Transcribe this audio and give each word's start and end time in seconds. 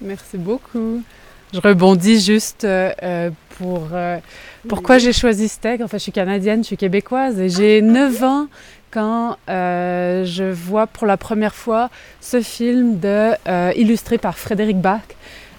Merci 0.00 0.38
beaucoup. 0.38 1.02
Je 1.52 1.60
rebondis 1.60 2.20
juste 2.20 2.64
euh, 2.64 2.92
euh, 3.02 3.30
pour 3.58 3.88
euh, 3.92 4.18
pourquoi 4.68 4.98
j'ai 4.98 5.12
choisi 5.12 5.48
texte. 5.48 5.82
Enfin, 5.82 5.96
je 5.96 6.02
suis 6.02 6.12
canadienne, 6.12 6.62
je 6.62 6.68
suis 6.68 6.76
québécoise 6.76 7.40
et 7.40 7.48
j'ai 7.48 7.80
9 7.80 8.22
ans 8.22 8.46
quand 8.90 9.36
je 9.48 10.50
vois 10.50 10.86
pour 10.86 11.06
la 11.06 11.16
première 11.16 11.54
fois 11.54 11.90
ce 12.20 12.40
film 12.40 12.98
de, 12.98 13.32
illustré 13.76 14.18
par 14.18 14.38
Frédéric 14.38 14.78
Bach 14.80 15.02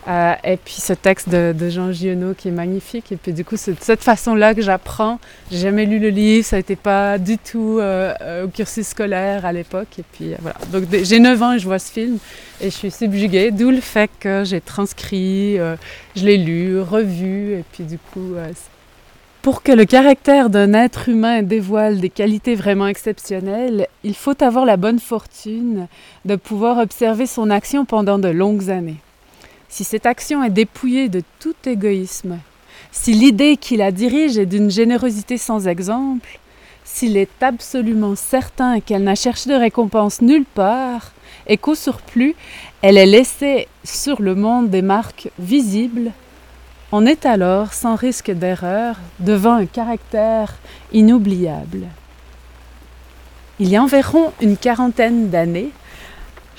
euh, 0.07 0.33
et 0.43 0.57
puis 0.57 0.75
ce 0.75 0.93
texte 0.93 1.29
de, 1.29 1.53
Jean 1.69 1.91
Giono 1.91 2.33
qui 2.33 2.47
est 2.47 2.51
magnifique. 2.51 3.11
Et 3.11 3.15
puis 3.17 3.33
du 3.33 3.43
coup, 3.43 3.57
c'est 3.57 3.73
de 3.73 3.81
cette 3.81 4.03
façon-là 4.03 4.55
que 4.55 4.61
j'apprends. 4.61 5.19
J'ai 5.51 5.57
jamais 5.57 5.85
lu 5.85 5.99
le 5.99 6.09
livre, 6.09 6.45
ça 6.45 6.57
n'était 6.57 6.75
pas 6.75 7.17
du 7.17 7.37
tout 7.37 7.77
euh, 7.79 8.13
euh, 8.21 8.45
au 8.45 8.47
cursus 8.47 8.87
scolaire 8.87 9.45
à 9.45 9.51
l'époque. 9.51 9.99
Et 9.99 10.03
puis 10.13 10.33
voilà. 10.39 10.57
Donc 10.71 10.85
j'ai 11.03 11.19
9 11.19 11.43
ans 11.43 11.53
et 11.53 11.59
je 11.59 11.65
vois 11.65 11.79
ce 11.79 11.91
film 11.91 12.17
et 12.61 12.65
je 12.65 12.75
suis 12.75 12.91
subjuguée, 12.91 13.51
d'où 13.51 13.71
le 13.71 13.81
fait 13.81 14.09
que 14.19 14.43
j'ai 14.45 14.61
transcrit, 14.61 15.57
je 16.15 16.25
l'ai 16.25 16.37
lu, 16.37 16.79
revu. 16.79 17.53
Et 17.53 17.63
puis 17.71 17.83
du 17.83 17.97
coup, 17.97 18.35
pour 19.41 19.63
que 19.63 19.71
le 19.71 19.85
caractère 19.85 20.49
d'un 20.49 20.73
être 20.73 21.07
humain 21.07 21.41
dévoile 21.41 21.99
des 21.99 22.09
qualités 22.09 22.55
vraiment 22.55 22.87
exceptionnelles, 22.87 23.87
il 24.03 24.15
faut 24.15 24.43
avoir 24.43 24.65
la 24.65 24.75
bonne 24.75 24.99
fortune 24.99 25.87
de 26.25 26.35
pouvoir 26.35 26.79
observer 26.79 27.25
son 27.25 27.49
action 27.49 27.85
pendant 27.85 28.19
de 28.19 28.27
longues 28.27 28.69
années 28.69 28.97
si 29.69 29.83
cette 29.83 30.05
action 30.05 30.43
est 30.43 30.49
dépouillée 30.49 31.09
de 31.09 31.21
tout 31.39 31.55
égoïsme, 31.65 32.39
si 32.91 33.13
l'idée 33.13 33.55
qui 33.55 33.77
la 33.77 33.91
dirige 33.91 34.37
est 34.37 34.45
d'une 34.45 34.71
générosité 34.71 35.37
sans 35.37 35.67
exemple, 35.67 36.39
s'il 36.83 37.17
est 37.17 37.43
absolument 37.43 38.15
certain 38.15 38.79
qu'elle 38.79 39.03
n'a 39.03 39.15
cherché 39.15 39.49
de 39.49 39.55
récompense 39.55 40.21
nulle 40.21 40.45
part, 40.45 41.11
et 41.47 41.57
qu'au 41.57 41.75
surplus, 41.75 42.35
elle 42.81 42.97
est 42.97 43.05
laissée 43.05 43.67
sur 43.83 44.21
le 44.21 44.35
monde 44.35 44.69
des 44.69 44.81
marques 44.81 45.29
visibles, 45.39 46.11
on 46.91 47.05
est 47.05 47.27
alors, 47.27 47.73
sans 47.73 47.95
risque 47.95 48.31
d'erreur, 48.31 48.95
devant 49.19 49.53
un 49.53 49.67
caractère 49.67 50.55
inoubliable. 50.91 51.83
Il 53.59 53.69
y 53.69 53.75
a 53.75 53.83
environ 53.83 54.31
une 54.41 54.57
quarantaine 54.57 55.29
d'années, 55.29 55.69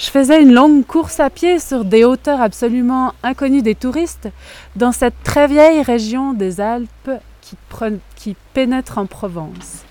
je 0.00 0.08
faisais 0.08 0.40
une 0.40 0.54
longue 0.54 0.86
course 0.86 1.20
à 1.20 1.28
pied 1.28 1.58
sur 1.58 1.84
des 1.84 2.04
hauteurs 2.04 2.40
absolument 2.40 3.12
inconnues 3.22 3.60
des 3.60 3.74
touristes 3.74 4.28
dans 4.74 4.92
cette 4.92 5.22
très 5.22 5.46
vieille 5.46 5.82
région 5.82 6.32
des 6.32 6.58
Alpes 6.62 7.10
qui, 8.16 8.36
pénètre 8.54 8.96
en 8.96 9.04
Provence. 9.04 9.84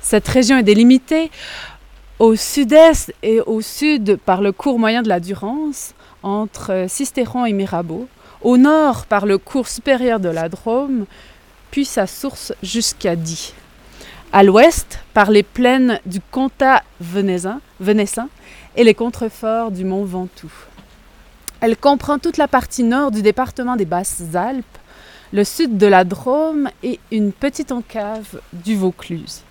Cette 0.00 0.26
région 0.28 0.56
est 0.56 0.62
délimitée 0.62 1.30
au 2.18 2.36
sud-est 2.36 3.12
et 3.22 3.40
au 3.40 3.60
sud 3.60 4.16
par 4.16 4.40
le 4.40 4.52
cours 4.52 4.78
moyen 4.78 5.02
de 5.02 5.08
la 5.08 5.20
Durance, 5.20 5.92
entre 6.22 6.86
Sisteron 6.88 7.44
et 7.44 7.52
Mirabeau, 7.52 8.08
au 8.40 8.56
nord 8.56 9.04
par 9.06 9.26
le 9.26 9.36
cours 9.36 9.68
supérieur 9.68 10.20
de 10.20 10.28
la 10.30 10.48
Drôme, 10.48 11.04
puis 11.70 11.84
sa 11.84 12.06
source 12.06 12.54
jusqu'à 12.62 13.14
Die. 13.14 13.52
À 14.32 14.42
l'ouest 14.42 15.00
par 15.14 15.30
les 15.30 15.42
plaines 15.42 16.00
du 16.04 16.20
Comtat 16.20 16.82
venessin, 17.00 17.60
et 18.76 18.84
les 18.84 18.94
contreforts 18.94 19.70
du 19.70 19.84
mont 19.84 20.04
Ventoux. 20.04 20.52
Elle 21.60 21.76
comprend 21.76 22.18
toute 22.18 22.36
la 22.36 22.46
partie 22.46 22.84
nord 22.84 23.10
du 23.10 23.22
département 23.22 23.74
des 23.74 23.86
Basses-Alpes, 23.86 24.64
le 25.32 25.44
sud 25.44 25.78
de 25.78 25.86
la 25.86 26.04
Drôme 26.04 26.68
et 26.82 27.00
une 27.10 27.32
petite 27.32 27.72
encave 27.72 28.40
du 28.52 28.76
Vaucluse. 28.76 29.42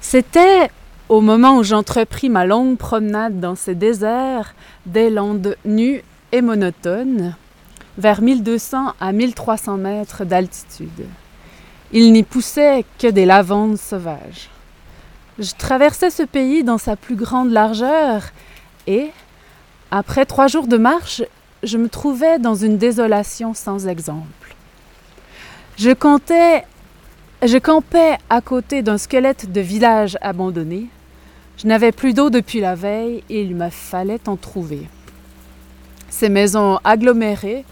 C'était 0.00 0.70
au 1.08 1.20
moment 1.20 1.56
où 1.56 1.64
j'entrepris 1.64 2.28
ma 2.28 2.46
longue 2.46 2.76
promenade 2.76 3.40
dans 3.40 3.56
ces 3.56 3.74
déserts, 3.74 4.54
des 4.86 5.10
landes 5.10 5.56
nues 5.64 6.04
et 6.32 6.42
monotones, 6.42 7.34
vers 7.98 8.22
1200 8.22 8.94
à 9.00 9.12
1300 9.12 9.76
mètres 9.78 10.24
d'altitude. 10.24 11.06
Il 11.92 12.12
n'y 12.12 12.22
poussait 12.22 12.84
que 12.98 13.08
des 13.08 13.26
lavandes 13.26 13.76
sauvages. 13.76 14.48
Je 15.40 15.50
traversais 15.58 16.10
ce 16.10 16.22
pays 16.22 16.62
dans 16.62 16.78
sa 16.78 16.94
plus 16.94 17.16
grande 17.16 17.50
largeur 17.50 18.22
et, 18.86 19.10
après 19.90 20.24
trois 20.24 20.46
jours 20.46 20.68
de 20.68 20.76
marche, 20.76 21.22
je 21.62 21.78
me 21.78 21.88
trouvais 21.88 22.38
dans 22.38 22.54
une 22.54 22.78
désolation 22.78 23.54
sans 23.54 23.88
exemple. 23.88 24.54
Je 25.78 25.90
comptais, 25.90 26.64
je 27.42 27.58
campais 27.58 28.18
à 28.28 28.40
côté 28.40 28.82
d'un 28.82 28.98
squelette 28.98 29.50
de 29.50 29.60
village 29.60 30.16
abandonné. 30.20 30.86
Je 31.58 31.66
n'avais 31.66 31.92
plus 31.92 32.14
d'eau 32.14 32.30
depuis 32.30 32.60
la 32.60 32.74
veille 32.76 33.24
et 33.28 33.42
il 33.42 33.56
me 33.56 33.68
fallait 33.68 34.28
en 34.28 34.36
trouver. 34.36 34.88
Ces 36.08 36.28
maisons 36.28 36.78
agglomérées, 36.84 37.64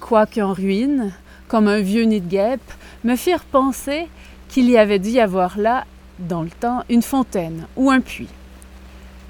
quoique 0.00 0.40
en 0.40 0.52
ruine, 0.52 1.12
comme 1.48 1.68
un 1.68 1.80
vieux 1.80 2.04
nid 2.04 2.20
de 2.20 2.28
guêpe, 2.28 2.72
me 3.04 3.16
firent 3.16 3.44
penser 3.44 4.08
qu'il 4.48 4.68
y 4.70 4.78
avait 4.78 4.98
dû 4.98 5.10
y 5.10 5.20
avoir 5.20 5.58
là 5.58 5.84
dans 6.18 6.42
le 6.42 6.50
temps 6.50 6.82
une 6.88 7.02
fontaine 7.02 7.66
ou 7.76 7.90
un 7.90 8.00
puits. 8.00 8.28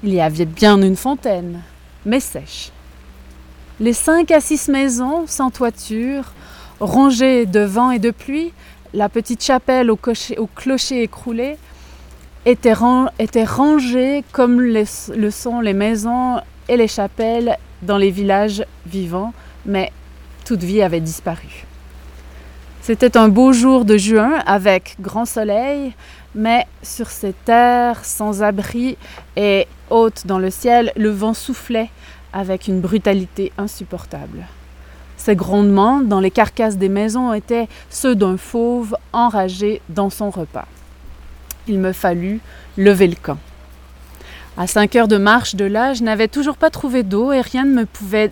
Il 0.03 0.13
y 0.13 0.21
avait 0.21 0.45
bien 0.45 0.81
une 0.81 0.95
fontaine, 0.95 1.61
mais 2.05 2.19
sèche. 2.19 2.71
Les 3.79 3.93
cinq 3.93 4.31
à 4.31 4.39
six 4.39 4.69
maisons 4.69 5.25
sans 5.27 5.51
toiture, 5.51 6.33
rongées 6.79 7.45
de 7.45 7.59
vent 7.59 7.91
et 7.91 7.99
de 7.99 8.11
pluie, 8.11 8.53
la 8.93 9.09
petite 9.09 9.43
chapelle 9.43 9.91
au, 9.91 9.97
clocher 9.97 11.03
écroulé, 11.03 11.57
étaient, 12.45 12.73
rangées 12.73 14.23
comme 14.31 14.61
le 14.61 15.31
sont 15.31 15.59
les 15.59 15.73
maisons 15.73 16.39
et 16.69 16.77
les 16.77 16.87
chapelles 16.87 17.57
dans 17.81 17.97
les 17.97 18.11
villages 18.11 18.65
vivants, 18.85 19.33
mais 19.65 19.91
toute 20.45 20.63
vie 20.63 20.81
avait 20.81 21.01
disparu. 21.01 21.66
C'était 22.87 23.17
un 23.17 23.27
beau 23.27 23.51
jour 23.51 23.83
de 23.83 23.97
juin 23.97 24.35
avec 24.45 24.95
grand 25.01 25.25
soleil, 25.25 25.93
mais 26.33 26.65
sur 26.81 27.09
ces 27.09 27.33
terres 27.33 28.05
sans 28.05 28.43
abri 28.43 28.95
et 29.35 29.67
hautes 29.89 30.25
dans 30.25 30.39
le 30.39 30.49
ciel, 30.49 30.93
le 30.95 31.09
vent 31.09 31.33
soufflait 31.33 31.89
avec 32.31 32.69
une 32.69 32.79
brutalité 32.79 33.51
insupportable. 33.57 34.45
Ces 35.17 35.35
grondements 35.35 35.99
dans 35.99 36.21
les 36.21 36.31
carcasses 36.31 36.77
des 36.77 36.87
maisons 36.87 37.33
étaient 37.33 37.67
ceux 37.89 38.15
d'un 38.15 38.37
fauve 38.37 38.95
enragé 39.11 39.81
dans 39.89 40.09
son 40.09 40.29
repas. 40.29 40.69
Il 41.67 41.79
me 41.79 41.91
fallut 41.91 42.39
lever 42.77 43.09
le 43.09 43.17
camp. 43.21 43.39
À 44.55 44.65
cinq 44.65 44.95
heures 44.95 45.09
de 45.09 45.17
marche 45.17 45.55
de 45.55 45.65
là, 45.65 45.93
je 45.93 46.03
n'avais 46.03 46.29
toujours 46.29 46.55
pas 46.55 46.69
trouvé 46.69 47.03
d'eau 47.03 47.33
et 47.33 47.41
rien 47.41 47.65
ne 47.65 47.81
me 47.81 47.85
pouvait 47.85 48.31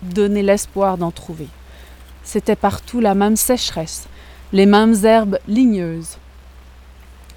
donner 0.00 0.42
l'espoir 0.42 0.96
d'en 0.96 1.10
trouver. 1.10 1.48
C'était 2.24 2.56
partout 2.56 3.00
la 3.00 3.14
même 3.14 3.36
sécheresse, 3.36 4.06
les 4.52 4.66
mêmes 4.66 4.94
herbes 5.04 5.38
ligneuses, 5.48 6.18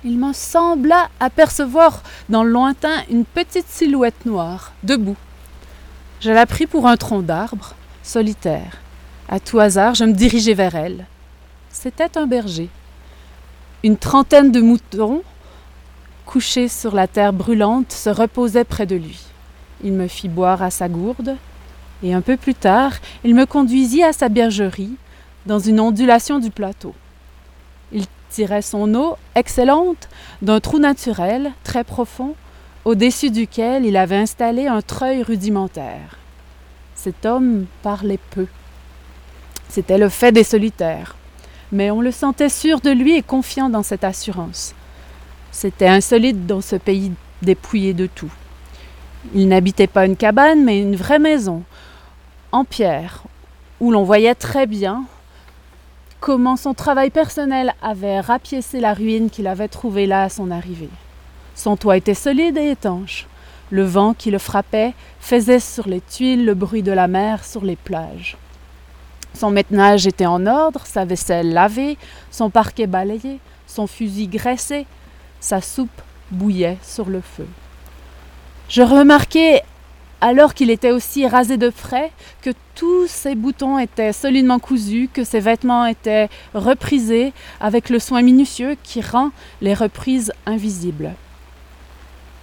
il 0.06 0.20
me 0.20 0.34
sembla 0.34 1.10
apercevoir 1.20 2.04
dans 2.30 2.44
le 2.44 2.52
lointain 2.52 3.02
une 3.10 3.26
petite 3.26 3.68
silhouette 3.68 4.28
noire, 4.28 4.72
debout. 4.84 5.16
Je 6.22 6.30
la 6.30 6.46
pris 6.46 6.68
pour 6.68 6.88
un 6.88 6.96
tronc 6.96 7.24
d'arbre, 7.24 7.74
solitaire. 8.04 8.78
À 9.28 9.40
tout 9.40 9.60
hasard, 9.60 9.96
je 9.96 10.06
me 10.06 10.14
dirigeai 10.14 10.54
vers 10.54 10.76
elle. 10.76 11.08
C'était 11.72 12.20
un 12.20 12.28
berger. 12.28 12.70
Une 13.84 13.98
trentaine 13.98 14.52
de 14.52 14.62
moutons, 14.62 15.24
couchés 16.28 16.68
sur 16.68 16.94
la 16.94 17.08
terre 17.08 17.34
brûlante, 17.34 17.92
se 17.92 18.12
reposaient 18.12 18.64
près 18.64 18.86
de 18.86 18.96
lui. 18.96 19.20
Il 19.84 19.94
me 19.94 20.08
fit 20.08 20.30
boire 20.30 20.62
à 20.62 20.70
sa 20.70 20.88
gourde, 20.88 21.36
et 22.06 22.14
un 22.14 22.22
peu 22.22 22.38
plus 22.38 22.54
tard, 22.54 22.94
il 23.24 23.34
me 23.34 23.48
conduisit 23.48 24.04
à 24.04 24.14
sa 24.14 24.30
bergerie, 24.30 24.94
dans 25.48 25.58
une 25.58 25.80
ondulation 25.80 26.38
du 26.38 26.52
plateau. 26.52 26.94
Il 27.92 28.06
tirait 28.30 28.62
son 28.62 28.94
eau 28.94 29.18
excellente 29.34 30.08
d'un 30.44 30.60
trou 30.60 30.78
naturel 30.78 31.52
très 31.64 31.84
profond 31.84 32.36
au-dessus 32.84 33.32
duquel 33.32 33.86
il 33.86 33.98
avait 33.98 34.18
installé 34.18 34.68
un 34.68 34.84
treuil 34.84 35.24
rudimentaire. 35.24 36.20
Cet 36.94 37.26
homme 37.26 37.66
parlait 37.82 38.20
peu. 38.30 38.46
C'était 39.68 39.98
le 39.98 40.10
fait 40.10 40.32
des 40.32 40.44
solitaires, 40.44 41.16
mais 41.72 41.90
on 41.90 42.02
le 42.02 42.12
sentait 42.12 42.50
sûr 42.50 42.82
de 42.82 42.92
lui 42.92 43.16
et 43.16 43.24
confiant 43.24 43.70
dans 43.70 43.84
cette 43.84 44.04
assurance. 44.04 44.76
C'était 45.52 45.88
insolite 45.88 46.46
dans 46.46 46.62
ce 46.62 46.76
pays 46.76 47.12
dépouillé 47.42 47.96
de 47.96 48.06
tout. 48.06 48.32
Il 49.34 49.48
n'habitait 49.48 49.88
pas 49.88 50.06
une 50.06 50.16
cabane, 50.16 50.64
mais 50.64 50.80
une 50.80 50.96
vraie 50.96 51.18
maison, 51.18 51.64
en 52.56 52.64
pierre, 52.64 53.24
où 53.82 53.92
l'on 53.92 54.04
voyait 54.04 54.34
très 54.34 54.66
bien 54.66 55.04
comment 56.22 56.56
son 56.56 56.74
travail 56.74 57.10
personnel 57.10 57.74
avait 57.82 58.22
rapiécé 58.22 58.80
la 58.80 58.94
ruine 58.94 59.30
qu'il 59.30 59.48
avait 59.48 59.68
trouvée 59.68 60.08
là 60.08 60.24
à 60.24 60.30
son 60.30 60.50
arrivée. 60.50 60.90
Son 61.54 61.76
toit 61.76 61.98
était 61.98 62.14
solide 62.14 62.58
et 62.58 62.72
étanche. 62.72 63.28
Le 63.72 63.84
vent 63.84 64.14
qui 64.14 64.32
le 64.32 64.38
frappait 64.38 64.94
faisait 65.20 65.60
sur 65.60 65.90
les 65.90 66.00
tuiles 66.00 66.46
le 66.46 66.54
bruit 66.54 66.82
de 66.82 66.94
la 66.94 67.10
mer 67.10 67.44
sur 67.44 67.66
les 67.66 67.76
plages. 67.76 68.38
Son 69.34 69.52
métenage 69.52 70.08
était 70.08 70.26
en 70.26 70.46
ordre, 70.46 70.86
sa 70.86 71.04
vaisselle 71.04 71.52
lavée, 71.52 71.98
son 72.32 72.50
parquet 72.50 72.88
balayé, 72.88 73.40
son 73.68 73.86
fusil 73.86 74.28
graissé, 74.28 74.86
sa 75.42 75.60
soupe 75.60 76.02
bouillait 76.32 76.78
sur 76.82 77.10
le 77.10 77.20
feu. 77.20 77.48
Je 78.70 78.82
remarquai 78.82 79.62
alors 80.26 80.56
qu'il 80.56 80.72
était 80.72 80.90
aussi 80.90 81.28
rasé 81.28 81.56
de 81.56 81.70
frais, 81.70 82.12
que 82.42 82.50
tous 82.74 83.06
ses 83.06 83.36
boutons 83.36 83.78
étaient 83.78 84.12
solidement 84.12 84.58
cousus, 84.58 85.08
que 85.14 85.24
ses 85.24 85.40
vêtements 85.40 85.86
étaient 85.86 86.30
reprisés 86.56 87.32
avec 87.60 87.92
le 87.92 88.00
soin 88.00 88.24
minutieux 88.24 88.76
qui 88.82 89.02
rend 89.02 89.30
les 89.62 89.76
reprises 89.76 90.34
invisibles. 90.48 91.14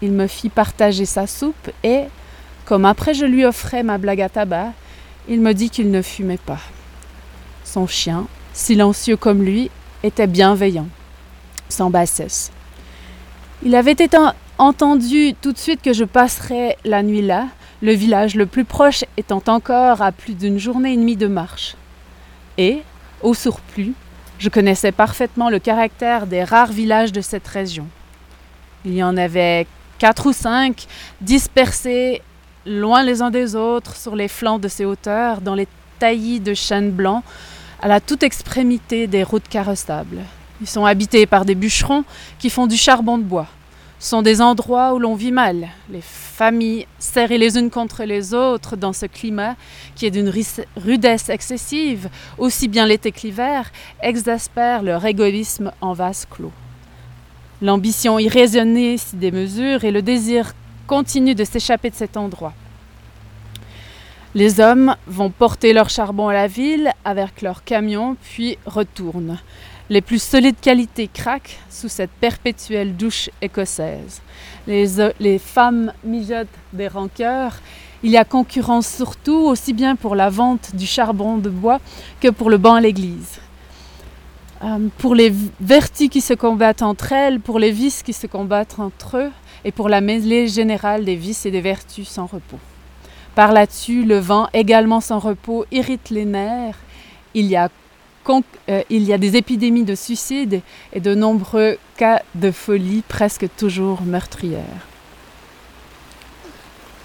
Il 0.00 0.12
me 0.12 0.28
fit 0.28 0.48
partager 0.48 1.06
sa 1.06 1.26
soupe 1.26 1.72
et, 1.82 2.04
comme 2.66 2.84
après 2.84 3.14
je 3.14 3.26
lui 3.26 3.44
offrais 3.44 3.82
ma 3.82 3.98
blague 3.98 4.20
à 4.20 4.28
tabac, 4.28 4.74
il 5.28 5.40
me 5.40 5.52
dit 5.52 5.68
qu'il 5.68 5.90
ne 5.90 6.02
fumait 6.02 6.38
pas. 6.38 6.60
Son 7.64 7.88
chien, 7.88 8.28
silencieux 8.52 9.16
comme 9.16 9.42
lui, 9.42 9.72
était 10.04 10.28
bienveillant, 10.28 10.86
sans 11.68 11.90
bassesse. 11.90 12.52
Il 13.64 13.74
avait 13.74 13.96
entendu 14.58 15.34
tout 15.42 15.50
de 15.50 15.58
suite 15.58 15.82
que 15.82 15.92
je 15.92 16.04
passerais 16.04 16.76
la 16.84 17.02
nuit 17.02 17.22
là, 17.22 17.48
le 17.82 17.92
village 17.92 18.36
le 18.36 18.46
plus 18.46 18.64
proche 18.64 19.04
étant 19.16 19.42
encore 19.48 20.02
à 20.02 20.12
plus 20.12 20.34
d'une 20.34 20.58
journée 20.58 20.92
et 20.92 20.96
demie 20.96 21.16
de 21.16 21.26
marche. 21.26 21.74
Et, 22.56 22.82
au 23.22 23.34
surplus, 23.34 23.92
je 24.38 24.48
connaissais 24.48 24.92
parfaitement 24.92 25.50
le 25.50 25.58
caractère 25.58 26.26
des 26.26 26.44
rares 26.44 26.72
villages 26.72 27.12
de 27.12 27.20
cette 27.20 27.46
région. 27.46 27.86
Il 28.84 28.94
y 28.94 29.02
en 29.02 29.16
avait 29.16 29.66
quatre 29.98 30.26
ou 30.26 30.32
cinq 30.32 30.86
dispersés 31.20 32.22
loin 32.64 33.02
les 33.02 33.20
uns 33.20 33.30
des 33.30 33.56
autres 33.56 33.96
sur 33.96 34.14
les 34.14 34.28
flancs 34.28 34.60
de 34.60 34.68
ces 34.68 34.84
hauteurs, 34.84 35.40
dans 35.40 35.56
les 35.56 35.66
taillis 35.98 36.40
de 36.40 36.54
chênes 36.54 36.90
blancs, 36.90 37.24
à 37.80 37.88
la 37.88 38.00
toute 38.00 38.22
extrémité 38.22 39.08
des 39.08 39.24
routes 39.24 39.48
carrossables. 39.48 40.22
Ils 40.60 40.68
sont 40.68 40.84
habités 40.84 41.26
par 41.26 41.44
des 41.44 41.56
bûcherons 41.56 42.04
qui 42.38 42.48
font 42.48 42.68
du 42.68 42.76
charbon 42.76 43.18
de 43.18 43.24
bois. 43.24 43.48
Sont 44.02 44.22
des 44.22 44.40
endroits 44.40 44.94
où 44.94 44.98
l'on 44.98 45.14
vit 45.14 45.30
mal. 45.30 45.68
Les 45.88 46.00
familles 46.02 46.88
serrées 46.98 47.38
les 47.38 47.56
unes 47.56 47.70
contre 47.70 48.02
les 48.02 48.34
autres 48.34 48.74
dans 48.74 48.92
ce 48.92 49.06
climat 49.06 49.54
qui 49.94 50.06
est 50.06 50.10
d'une 50.10 50.32
rudesse 50.76 51.28
excessive, 51.28 52.08
aussi 52.36 52.66
bien 52.66 52.84
l'été 52.84 53.12
que 53.12 53.20
l'hiver, 53.20 53.70
exaspèrent 54.02 54.82
leur 54.82 55.06
égoïsme 55.06 55.70
en 55.80 55.92
vase 55.92 56.26
clos. 56.28 56.50
L'ambition 57.62 58.18
irraisonnée 58.18 58.98
s'y 58.98 59.14
démesure 59.14 59.84
et 59.84 59.92
le 59.92 60.02
désir 60.02 60.52
continue 60.88 61.36
de 61.36 61.44
s'échapper 61.44 61.90
de 61.90 61.94
cet 61.94 62.16
endroit. 62.16 62.54
Les 64.34 64.58
hommes 64.58 64.96
vont 65.06 65.30
porter 65.30 65.72
leur 65.72 65.90
charbon 65.90 66.26
à 66.26 66.32
la 66.32 66.48
ville 66.48 66.90
avec 67.04 67.40
leurs 67.40 67.62
camions, 67.62 68.16
puis 68.20 68.58
retournent. 68.66 69.38
Les 69.90 70.00
plus 70.00 70.22
solides 70.22 70.60
qualités 70.60 71.08
craquent 71.08 71.58
sous 71.68 71.88
cette 71.88 72.10
perpétuelle 72.10 72.96
douche 72.96 73.30
écossaise. 73.40 74.22
Les, 74.66 74.86
les 75.20 75.38
femmes 75.38 75.92
mijotent 76.04 76.46
des 76.72 76.88
rancœurs. 76.88 77.60
Il 78.02 78.10
y 78.10 78.16
a 78.16 78.24
concurrence 78.24 78.88
surtout, 78.88 79.46
aussi 79.46 79.72
bien 79.72 79.96
pour 79.96 80.14
la 80.14 80.30
vente 80.30 80.74
du 80.74 80.86
charbon 80.86 81.38
de 81.38 81.50
bois 81.50 81.80
que 82.20 82.28
pour 82.28 82.50
le 82.50 82.58
banc 82.58 82.74
à 82.74 82.80
l'église. 82.80 83.38
Euh, 84.64 84.88
pour 84.98 85.16
les 85.16 85.32
vertus 85.60 86.08
qui 86.08 86.20
se 86.20 86.34
combattent 86.34 86.82
entre 86.82 87.12
elles, 87.12 87.40
pour 87.40 87.58
les 87.58 87.72
vices 87.72 88.02
qui 88.02 88.12
se 88.12 88.28
combattent 88.28 88.78
entre 88.78 89.16
eux, 89.16 89.30
et 89.64 89.72
pour 89.72 89.88
la 89.88 90.00
mêlée 90.00 90.46
générale 90.46 91.04
des 91.04 91.16
vices 91.16 91.46
et 91.46 91.50
des 91.50 91.60
vertus 91.60 92.08
sans 92.08 92.26
repos. 92.26 92.58
Par 93.34 93.52
là-dessus, 93.52 94.04
le 94.04 94.18
vent, 94.18 94.48
également 94.52 95.00
sans 95.00 95.18
repos, 95.18 95.64
irrite 95.72 96.10
les 96.10 96.24
nerfs. 96.24 96.78
Il 97.34 97.46
y 97.46 97.56
a, 97.56 97.70
euh, 98.28 98.82
il 98.90 99.02
y 99.02 99.12
a 99.12 99.18
des 99.18 99.36
épidémies 99.36 99.84
de 99.84 99.94
suicide 99.94 100.60
et 100.92 101.00
de 101.00 101.14
nombreux 101.14 101.78
cas 101.96 102.22
de 102.34 102.50
folie 102.50 103.02
presque 103.06 103.46
toujours 103.56 104.02
meurtrières. 104.02 104.86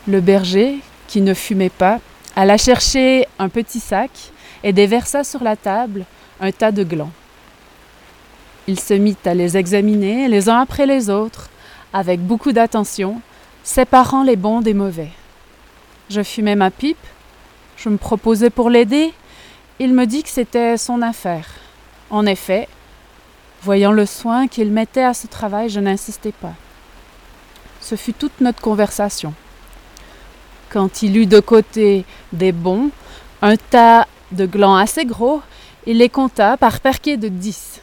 Le 0.07 0.21
berger, 0.21 0.79
qui 1.07 1.21
ne 1.21 1.33
fumait 1.33 1.69
pas, 1.69 1.99
alla 2.35 2.57
chercher 2.57 3.27
un 3.39 3.49
petit 3.49 3.79
sac 3.79 4.11
et 4.63 4.73
déversa 4.73 5.23
sur 5.23 5.43
la 5.43 5.55
table 5.55 6.05
un 6.39 6.51
tas 6.51 6.71
de 6.71 6.83
glands. 6.83 7.11
Il 8.67 8.79
se 8.79 8.93
mit 8.93 9.17
à 9.25 9.33
les 9.33 9.57
examiner 9.57 10.27
les 10.27 10.49
uns 10.49 10.59
après 10.59 10.85
les 10.85 11.09
autres, 11.09 11.49
avec 11.93 12.19
beaucoup 12.19 12.51
d'attention, 12.51 13.21
séparant 13.63 14.23
les 14.23 14.35
bons 14.35 14.61
des 14.61 14.73
mauvais. 14.73 15.09
Je 16.09 16.21
fumais 16.21 16.55
ma 16.55 16.69
pipe, 16.69 16.97
je 17.77 17.89
me 17.89 17.97
proposais 17.97 18.49
pour 18.49 18.69
l'aider, 18.69 19.13
il 19.79 19.93
me 19.93 20.05
dit 20.05 20.23
que 20.23 20.29
c'était 20.29 20.77
son 20.77 21.01
affaire. 21.01 21.45
En 22.09 22.25
effet, 22.25 22.67
voyant 23.61 23.91
le 23.91 24.05
soin 24.05 24.47
qu'il 24.47 24.71
mettait 24.71 25.03
à 25.03 25.13
ce 25.13 25.27
travail, 25.27 25.69
je 25.69 25.79
n'insistais 25.79 26.31
pas. 26.31 26.53
Ce 27.81 27.95
fut 27.95 28.13
toute 28.13 28.41
notre 28.41 28.61
conversation. 28.61 29.33
Quand 30.69 31.03
il 31.03 31.15
eut 31.17 31.27
de 31.27 31.39
côté 31.39 32.05
des 32.33 32.51
bons, 32.51 32.89
un 33.41 33.55
tas 33.55 34.07
de 34.31 34.45
glands 34.45 34.75
assez 34.75 35.05
gros, 35.05 35.41
il 35.85 35.99
les 35.99 36.09
compta 36.09 36.57
par 36.57 36.79
perquet 36.79 37.17
de 37.17 37.27
dix. 37.27 37.81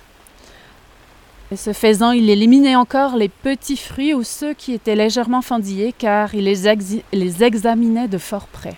Et 1.52 1.56
ce 1.56 1.73
faisant, 1.73 2.11
il 2.11 2.29
éliminait 2.29 2.76
encore 2.76 3.17
les 3.17 3.29
petits 3.29 3.76
fruits 3.76 4.14
ou 4.14 4.25
ceux 4.25 4.55
qui 4.55 4.73
étaient 4.73 4.97
légèrement 4.97 5.43
fendillés, 5.43 5.94
car 5.97 6.35
il 6.35 6.44
les 6.44 7.43
examinait 7.44 8.08
de 8.08 8.19
fort 8.19 8.47
près. 8.47 8.76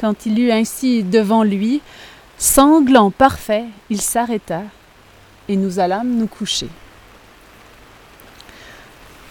Quand 0.00 0.26
il 0.26 0.38
eut 0.38 0.52
ainsi 0.52 1.02
devant 1.02 1.42
lui, 1.42 1.80
sanglant 2.38 3.10
parfait, 3.10 3.64
il 3.90 4.00
s'arrêta 4.00 4.62
et 5.48 5.56
nous 5.56 5.80
allâmes 5.80 6.14
nous 6.14 6.26
coucher. 6.26 6.68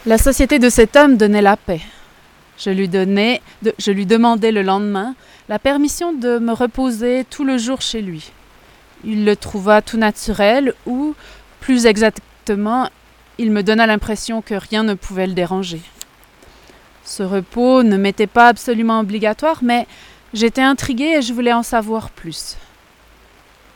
La 0.05 0.17
société 0.17 0.59
de 0.59 0.69
cet 0.69 0.95
homme 0.95 1.17
donnait 1.17 1.41
la 1.41 1.57
paix. 1.57 1.81
Je 2.57 2.69
lui, 2.69 2.87
donnais, 2.87 3.41
je 3.77 3.91
lui 3.91 4.05
le 4.05 4.61
lendemain 4.61 5.15
la 5.47 5.59
permission 5.59 6.11
de 6.11 6.39
me 6.39 6.51
reposer 6.51 7.25
tout 7.29 7.43
le 7.43 7.57
jour 7.57 7.81
chez 7.81 8.01
lui. 8.01 8.31
Il 9.05 9.25
le 9.25 9.35
trouva 9.35 9.81
tout 9.81 9.97
naturel 9.97 10.73
ou, 10.85 11.13
plus 11.59 11.85
exactement, 11.85 12.89
il 13.37 13.51
me 13.51 13.61
donna 13.63 13.85
l'impression 13.85 14.41
que 14.41 14.55
rien 14.55 14.83
ne 14.83 14.95
pouvait 14.95 15.27
le 15.27 15.33
déranger. 15.33 15.81
Ce 17.05 17.21
repos 17.23 17.83
ne 17.83 17.95
m'était 17.95 18.27
pas 18.27 18.47
absolument 18.47 18.99
obligatoire, 18.99 19.59
mais 19.61 19.87
j'étais 20.33 20.61
intriguée 20.61 21.17
et 21.17 21.21
je 21.21 21.33
voulais 21.33 21.53
en 21.53 21.63
savoir 21.63 22.09
plus. 22.09 22.57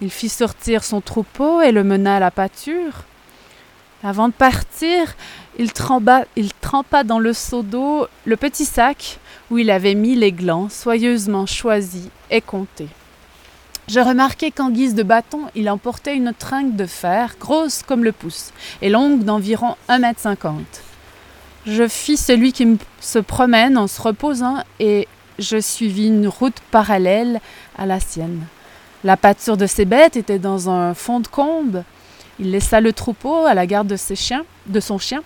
Il 0.01 0.09
fit 0.09 0.29
sortir 0.29 0.83
son 0.83 1.01
troupeau 1.01 1.61
et 1.61 1.71
le 1.71 1.83
mena 1.83 2.15
à 2.15 2.19
la 2.19 2.31
pâture. 2.31 3.05
Avant 4.03 4.29
de 4.29 4.33
partir, 4.33 5.15
il, 5.59 5.71
trempa, 5.73 7.03
dans 7.03 7.19
le 7.19 7.33
seau 7.33 7.61
d'eau 7.61 8.07
le 8.25 8.35
petit 8.35 8.65
sac 8.65 9.19
où 9.51 9.59
il 9.59 9.69
avait 9.69 9.93
mis 9.93 10.15
les 10.15 10.31
glands 10.31 10.69
soigneusement 10.69 11.45
choisis 11.45 12.09
et 12.31 12.41
comptés. 12.41 12.87
Je 13.87 13.99
remarquai 13.99 14.51
qu'en 14.51 14.69
guise 14.69 14.95
de 14.95 15.03
bâton, 15.03 15.41
il 15.53 15.69
emportait 15.69 16.15
une 16.15 16.33
trinque 16.33 16.75
de 16.75 16.85
fer, 16.85 17.35
grosse 17.39 17.83
comme 17.83 18.03
le 18.03 18.11
pouce, 18.11 18.53
et 18.81 18.89
longue 18.89 19.23
d'environ 19.23 19.75
un 19.87 19.99
mètre 19.99 20.21
cinquante. 20.21 20.81
Je 21.65 21.87
fis 21.87 22.17
celui 22.17 22.53
qui 22.53 22.77
se 23.01 23.19
promène 23.19 23.77
en 23.77 23.87
se 23.87 24.01
reposant 24.01 24.63
et 24.79 25.07
je 25.41 25.59
suivis 25.59 26.07
une 26.07 26.27
route 26.27 26.59
parallèle 26.71 27.41
à 27.77 27.85
la 27.85 27.99
sienne. 27.99 28.45
La 29.03 29.17
pâture 29.17 29.57
de 29.57 29.65
ses 29.65 29.85
bêtes 29.85 30.15
était 30.15 30.39
dans 30.39 30.69
un 30.69 30.93
fond 30.93 31.19
de 31.19 31.27
combe. 31.27 31.83
Il 32.39 32.51
laissa 32.51 32.79
le 32.79 32.93
troupeau 32.93 33.45
à 33.45 33.53
la 33.53 33.65
garde 33.65 33.87
de, 33.87 33.95
ses 33.95 34.15
chiens, 34.15 34.45
de 34.67 34.79
son 34.79 34.97
chien 34.97 35.21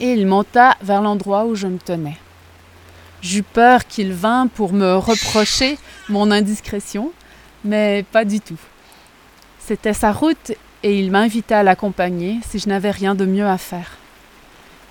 et 0.00 0.12
il 0.12 0.26
monta 0.26 0.76
vers 0.82 1.02
l'endroit 1.02 1.44
où 1.44 1.54
je 1.54 1.66
me 1.66 1.78
tenais. 1.78 2.16
J'eus 3.22 3.42
peur 3.42 3.86
qu'il 3.86 4.12
vînt 4.12 4.48
pour 4.48 4.72
me 4.72 4.96
reprocher 4.96 5.78
mon 6.08 6.30
indiscrétion, 6.30 7.12
mais 7.64 8.04
pas 8.12 8.24
du 8.24 8.40
tout. 8.40 8.58
C'était 9.58 9.94
sa 9.94 10.12
route 10.12 10.52
et 10.82 10.98
il 10.98 11.10
m'invita 11.10 11.60
à 11.60 11.62
l'accompagner 11.62 12.38
si 12.46 12.58
je 12.58 12.68
n'avais 12.68 12.90
rien 12.90 13.14
de 13.14 13.24
mieux 13.24 13.46
à 13.46 13.56
faire. 13.56 13.92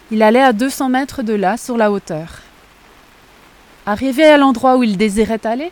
Il 0.09 0.23
allait 0.23 0.41
à 0.41 0.53
200 0.53 0.89
mètres 0.89 1.21
de 1.21 1.33
là, 1.33 1.57
sur 1.57 1.77
la 1.77 1.91
hauteur. 1.91 2.42
Arrivé 3.85 4.23
à 4.23 4.37
l'endroit 4.37 4.77
où 4.77 4.83
il 4.83 4.97
désirait 4.97 5.45
aller, 5.45 5.71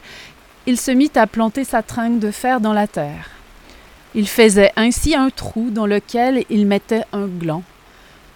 il 0.65 0.77
se 0.77 0.91
mit 0.91 1.11
à 1.15 1.27
planter 1.27 1.63
sa 1.63 1.81
trinque 1.81 2.19
de 2.19 2.31
fer 2.31 2.59
dans 2.59 2.73
la 2.73 2.87
terre. 2.87 3.29
Il 4.13 4.27
faisait 4.27 4.71
ainsi 4.75 5.15
un 5.15 5.29
trou 5.29 5.69
dans 5.71 5.85
lequel 5.85 6.43
il 6.49 6.65
mettait 6.65 7.03
un 7.13 7.27
gland, 7.27 7.63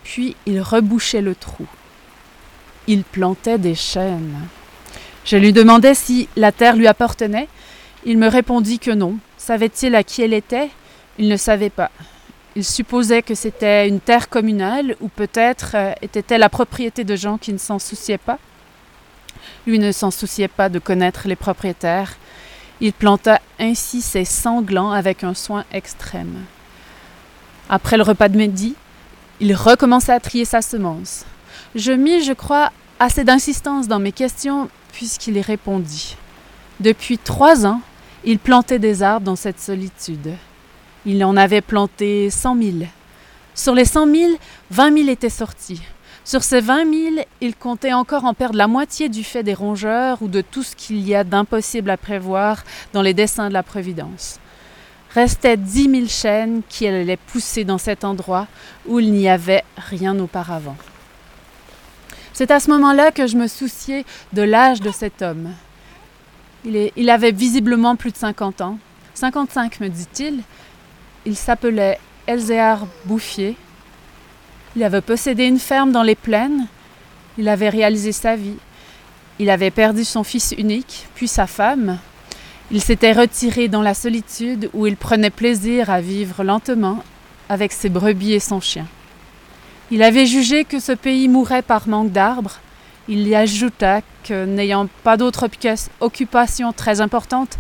puis 0.04 0.36
il 0.46 0.62
rebouchait 0.62 1.22
le 1.22 1.36
trou. 1.36 1.66
Il 2.88 3.04
plantait 3.04 3.58
des 3.58 3.76
chênes. 3.76 4.38
Je 5.26 5.38
lui 5.38 5.52
demandai 5.52 5.94
si 5.94 6.30
la 6.38 6.52
terre 6.52 6.76
lui 6.76 6.88
appartenait, 6.88 7.50
il 8.06 8.18
me 8.18 8.28
répondit 8.28 8.80
que 8.80 8.92
non. 8.92 9.18
Savait-il 9.38 9.96
à 9.96 10.04
qui 10.04 10.22
elle 10.22 10.34
était? 10.34 10.70
Il 11.18 11.28
ne 11.28 11.38
savait 11.38 11.70
pas. 11.70 11.92
Il 12.56 12.64
supposait 12.64 13.22
que 13.24 13.36
c'était 13.36 13.88
une 13.88 14.00
terre 14.00 14.30
communale 14.30 14.96
ou 15.02 15.10
peut-être 15.10 15.72
euh, 15.76 15.92
était-elle 16.02 16.40
la 16.40 16.50
propriété 16.50 17.04
de 17.04 17.16
gens 17.16 17.38
qui 17.38 17.52
ne 17.52 17.58
s'en 17.58 17.80
souciaient 17.80 18.18
pas? 18.18 18.40
Lui 19.66 19.80
ne 19.80 19.92
s'en 19.92 20.12
souciait 20.12 20.48
pas 20.48 20.70
de 20.70 20.80
connaître 20.80 21.28
les 21.28 21.36
propriétaires. 21.36 22.16
Il 22.82 22.94
planta 22.94 23.40
ainsi 23.60 24.02
ses 24.02 24.26
sanglants 24.26 24.92
avec 24.92 25.24
un 25.24 25.34
soin 25.34 25.66
extrême. 25.72 26.44
Après 27.70 27.98
le 27.98 28.04
repas 28.04 28.30
de 28.30 28.38
midi, 28.38 28.76
il 29.40 29.56
recommença 29.56 30.14
à 30.14 30.20
trier 30.20 30.46
sa 30.46 30.62
semence. 30.62 31.26
Je 31.74 31.92
mis, 31.92 32.24
je 32.24 32.34
crois, 32.34 32.72
assez 33.00 33.24
d'insistance 33.24 33.88
dans 33.88 34.00
mes 34.00 34.12
questions 34.12 34.70
puisqu'il 34.92 35.38
y 35.38 35.42
répondit. 35.42 36.16
Depuis 36.80 37.18
trois 37.18 37.66
ans, 37.66 37.82
il 38.24 38.40
plantait 38.40 38.80
des 38.80 39.04
arbres 39.04 39.26
dans 39.26 39.36
cette 39.36 39.60
solitude. 39.60 40.34
Il 41.06 41.24
en 41.24 41.38
avait 41.38 41.62
planté 41.62 42.30
cent 42.30 42.56
mille. 42.56 42.88
Sur 43.54 43.76
les 43.76 43.86
cent 43.86 44.06
mille, 44.06 44.36
vingt 44.72 44.92
mille 44.92 45.10
étaient 45.10 45.30
sortis. 45.30 45.82
Sur 46.26 46.44
ces 46.44 46.60
vingt 46.60 46.86
mille, 46.86 47.24
il 47.40 47.56
comptait 47.56 47.94
encore 47.94 48.26
en 48.26 48.34
perdre 48.34 48.58
la 48.58 48.68
moitié 48.68 49.10
du 49.10 49.24
fait 49.24 49.44
des 49.44 49.54
rongeurs 49.54 50.24
ou 50.24 50.28
de 50.28 50.42
tout 50.42 50.64
ce 50.64 50.76
qu'il 50.76 51.08
y 51.08 51.14
a 51.14 51.24
d'impossible 51.24 51.92
à 51.92 51.98
prévoir 51.98 52.64
dans 52.94 53.04
les 53.04 53.14
dessins 53.14 53.48
de 53.48 53.54
la 53.54 53.62
Providence. 53.62 54.40
Restaient 55.14 55.56
dix 55.56 55.88
mille 55.88 56.10
chênes 56.10 56.64
qui 56.68 56.88
allaient 56.88 57.16
pousser 57.16 57.64
dans 57.64 57.78
cet 57.78 58.04
endroit 58.04 58.48
où 58.88 59.00
il 59.00 59.12
n'y 59.12 59.30
avait 59.30 59.64
rien 59.78 60.18
auparavant. 60.20 60.76
C'est 62.34 62.50
à 62.50 62.60
ce 62.60 62.72
moment-là 62.72 63.12
que 63.12 63.28
je 63.28 63.38
me 63.38 63.48
souciais 63.48 64.04
de 64.34 64.42
l'âge 64.42 64.82
de 64.82 64.90
cet 64.90 65.22
homme. 65.22 65.54
Il, 66.66 67.10
avait 67.12 67.32
visiblement 67.32 67.96
plus 67.96 68.12
de 68.12 68.18
50 68.18 68.62
ans. 68.62 68.80
55, 69.14 69.80
me 69.80 69.90
dit-il. 69.90 70.42
Il 71.26 71.36
s'appelait 71.36 72.00
Elzéar 72.26 72.88
Bouffier. 73.06 73.56
Il 74.76 74.84
avait 74.84 75.02
possédé 75.02 75.46
une 75.46 75.60
ferme 75.60 75.92
dans 75.92 76.04
les 76.04 76.16
plaines. 76.16 76.68
Il 77.38 77.48
avait 77.48 77.70
réalisé 77.70 78.12
sa 78.12 78.36
vie. 78.36 78.58
Il 79.40 79.50
avait 79.50 79.72
perdu 79.72 80.04
son 80.04 80.24
fils 80.24 80.54
unique, 80.58 81.08
puis 81.16 81.28
sa 81.28 81.48
femme. 81.48 81.98
Il 82.72 82.82
s'était 82.82 83.14
retiré 83.14 83.68
dans 83.68 83.82
la 83.82 83.94
solitude 83.94 84.70
où 84.74 84.88
il 84.88 84.98
prenait 84.98 85.30
plaisir 85.30 85.90
à 85.90 86.02
vivre 86.02 86.44
lentement 86.44 87.04
avec 87.48 87.72
ses 87.72 87.90
brebis 87.90 88.34
et 88.34 88.40
son 88.40 88.60
chien. 88.60 88.88
Il 89.92 90.02
avait 90.02 90.26
jugé 90.26 90.66
que 90.66 90.80
ce 90.80 90.92
pays 90.92 91.28
mourrait 91.28 91.62
par 91.62 91.88
manque 91.88 92.12
d'arbres. 92.12 92.60
Il 93.08 93.28
y 93.28 93.36
ajouta 93.36 94.02
que, 94.24 94.46
n'ayant 94.46 94.88
pas 95.04 95.16
d'autre 95.16 95.48
occupation 96.00 96.74
très 96.74 97.02
importante, 97.02 97.58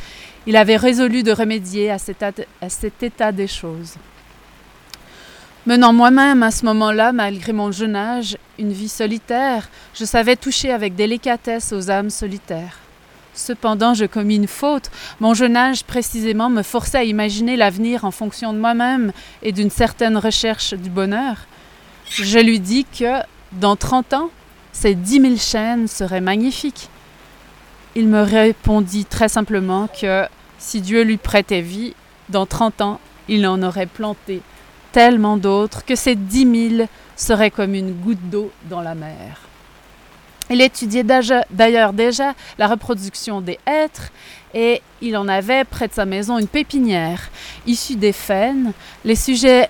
il 0.48 0.55
avait 0.57 0.75
résolu 0.75 1.24
de 1.24 1.31
remédier 1.31 1.91
à 1.91 2.00
cet, 2.00 2.24
à 2.24 2.69
cet 2.69 3.03
état 3.03 3.31
des 3.31 3.48
choses. 3.48 3.95
Menant 5.67 5.93
moi-même 5.93 6.43
à 6.43 6.51
ce 6.51 6.63
moment-là, 6.65 7.12
malgré 7.12 7.51
mon 7.51 7.72
jeune 7.72 7.95
âge, 7.95 8.38
une 8.60 8.72
vie 8.72 8.88
solitaire, 8.88 9.67
je 9.95 10.05
savais 10.05 10.36
toucher 10.36 10.72
avec 10.72 10.93
délicatesse 10.93 11.74
aux 11.74 11.89
âmes 11.89 12.12
solitaires. 12.12 12.77
Cependant, 13.34 13.95
je 13.95 14.05
commis 14.05 14.36
une 14.36 14.48
faute. 14.48 14.91
Mon 15.19 15.34
jeune 15.34 15.57
âge 15.57 15.84
précisément 15.84 16.51
me 16.51 16.62
forçait 16.62 17.00
à 17.00 17.03
imaginer 17.03 17.57
l'avenir 17.57 18.05
en 18.05 18.12
fonction 18.12 18.53
de 18.53 18.60
moi-même 18.60 19.12
et 19.41 19.51
d'une 19.51 19.72
certaine 19.72 20.17
recherche 20.17 20.75
du 20.75 20.91
bonheur. 20.91 21.48
Je 22.12 22.38
lui 22.38 22.60
dis 22.60 22.86
que 22.86 23.24
dans 23.51 23.75
30 23.75 24.13
ans, 24.13 24.29
ces 24.72 24.93
10 24.93 25.22
000 25.22 25.36
chaînes 25.38 25.88
seraient 25.88 26.22
magnifiques. 26.22 26.89
Il 27.95 28.07
me 28.07 28.22
répondit 28.22 29.05
très 29.05 29.29
simplement 29.29 29.88
que 29.88 30.25
si 30.60 30.81
Dieu 30.81 31.01
lui 31.01 31.17
prêtait 31.17 31.62
vie, 31.62 31.95
dans 32.29 32.45
30 32.45 32.81
ans, 32.81 33.00
il 33.27 33.48
en 33.48 33.63
aurait 33.63 33.88
planté 33.88 34.43
tellement 34.96 35.36
d'autres 35.36 35.84
que 35.84 35.94
ces 35.94 36.16
10 36.16 36.70
000 36.78 36.88
seraient 37.18 37.52
comme 37.52 37.75
une 37.75 37.92
goutte 37.92 38.30
d'eau 38.30 38.50
dans 38.70 38.80
la 38.80 38.96
mer. 38.96 39.42
Il 40.50 40.62
étudiait 40.62 41.04
d'ailleurs 41.04 41.92
déjà 41.92 42.34
la 42.58 42.68
reproduction 42.68 43.42
des 43.42 43.60
hêtres 43.68 44.14
et 44.54 44.82
il 45.02 45.18
en 45.18 45.28
avait 45.28 45.66
près 45.66 45.90
de 45.90 45.94
sa 45.94 46.06
maison 46.06 46.38
une 46.38 46.48
pépinière 46.48 47.30
issue 47.68 47.98
des 47.98 48.14
faines. 48.14 48.72
Les 49.04 49.18
sujets 49.18 49.70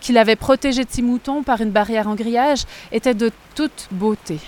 qu'il 0.00 0.18
avait 0.18 0.34
protégé 0.34 0.84
de 0.84 0.90
ses 0.90 1.02
moutons 1.02 1.44
par 1.44 1.60
une 1.60 1.70
barrière 1.70 2.08
en 2.08 2.16
grillage 2.16 2.64
était 2.90 3.14
de 3.14 3.30
toute 3.54 3.86
beauté. 3.92 4.40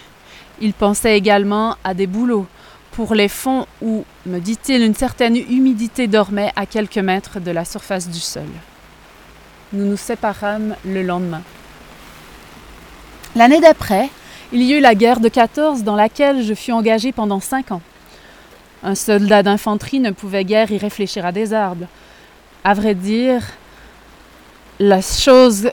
Il 0.60 0.72
pensait 0.72 1.16
également 1.16 1.76
à 1.84 1.94
des 1.94 2.08
bouleaux 2.08 2.48
pour 2.90 3.14
les 3.14 3.28
fonds 3.28 3.64
où, 3.80 4.04
me 4.26 4.40
dit-il, 4.40 4.82
une 4.82 4.96
certaine 4.96 5.36
humidité 5.36 6.08
dormait 6.08 6.50
à 6.56 6.66
quelques 6.66 6.98
mètres 6.98 7.38
de 7.38 7.52
la 7.52 7.64
surface 7.64 8.08
du 8.08 8.18
sol. 8.18 8.42
Nous 9.72 9.84
nous 9.84 9.96
séparâmes 9.96 10.76
le 10.84 11.02
lendemain. 11.02 11.42
L'année 13.36 13.60
d'après, 13.60 14.08
il 14.52 14.62
y 14.62 14.72
eut 14.72 14.80
la 14.80 14.94
guerre 14.94 15.20
de 15.20 15.28
14 15.28 15.84
dans 15.84 15.94
laquelle 15.94 16.42
je 16.42 16.54
fus 16.54 16.72
engagé 16.72 17.12
pendant 17.12 17.40
cinq 17.40 17.70
ans. 17.70 17.82
Un 18.82 18.94
soldat 18.94 19.42
d'infanterie 19.42 20.00
ne 20.00 20.10
pouvait 20.10 20.44
guère 20.44 20.70
y 20.70 20.78
réfléchir 20.78 21.26
à 21.26 21.32
des 21.32 21.52
arbres. 21.52 21.86
À 22.64 22.74
vrai 22.74 22.94
dire, 22.94 23.42
la 24.78 25.02
chose 25.02 25.70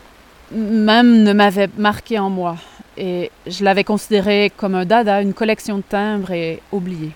même 0.52 1.24
ne 1.24 1.34
m'avait 1.34 1.70
marqué 1.78 2.20
en 2.20 2.30
moi 2.30 2.58
et 2.98 3.32
je 3.48 3.64
l'avais 3.64 3.84
considéré 3.84 4.52
comme 4.56 4.76
un 4.76 4.86
dada, 4.86 5.22
une 5.22 5.34
collection 5.34 5.78
de 5.78 5.84
timbres 5.84 6.32
et 6.32 6.62
oublié. 6.72 7.12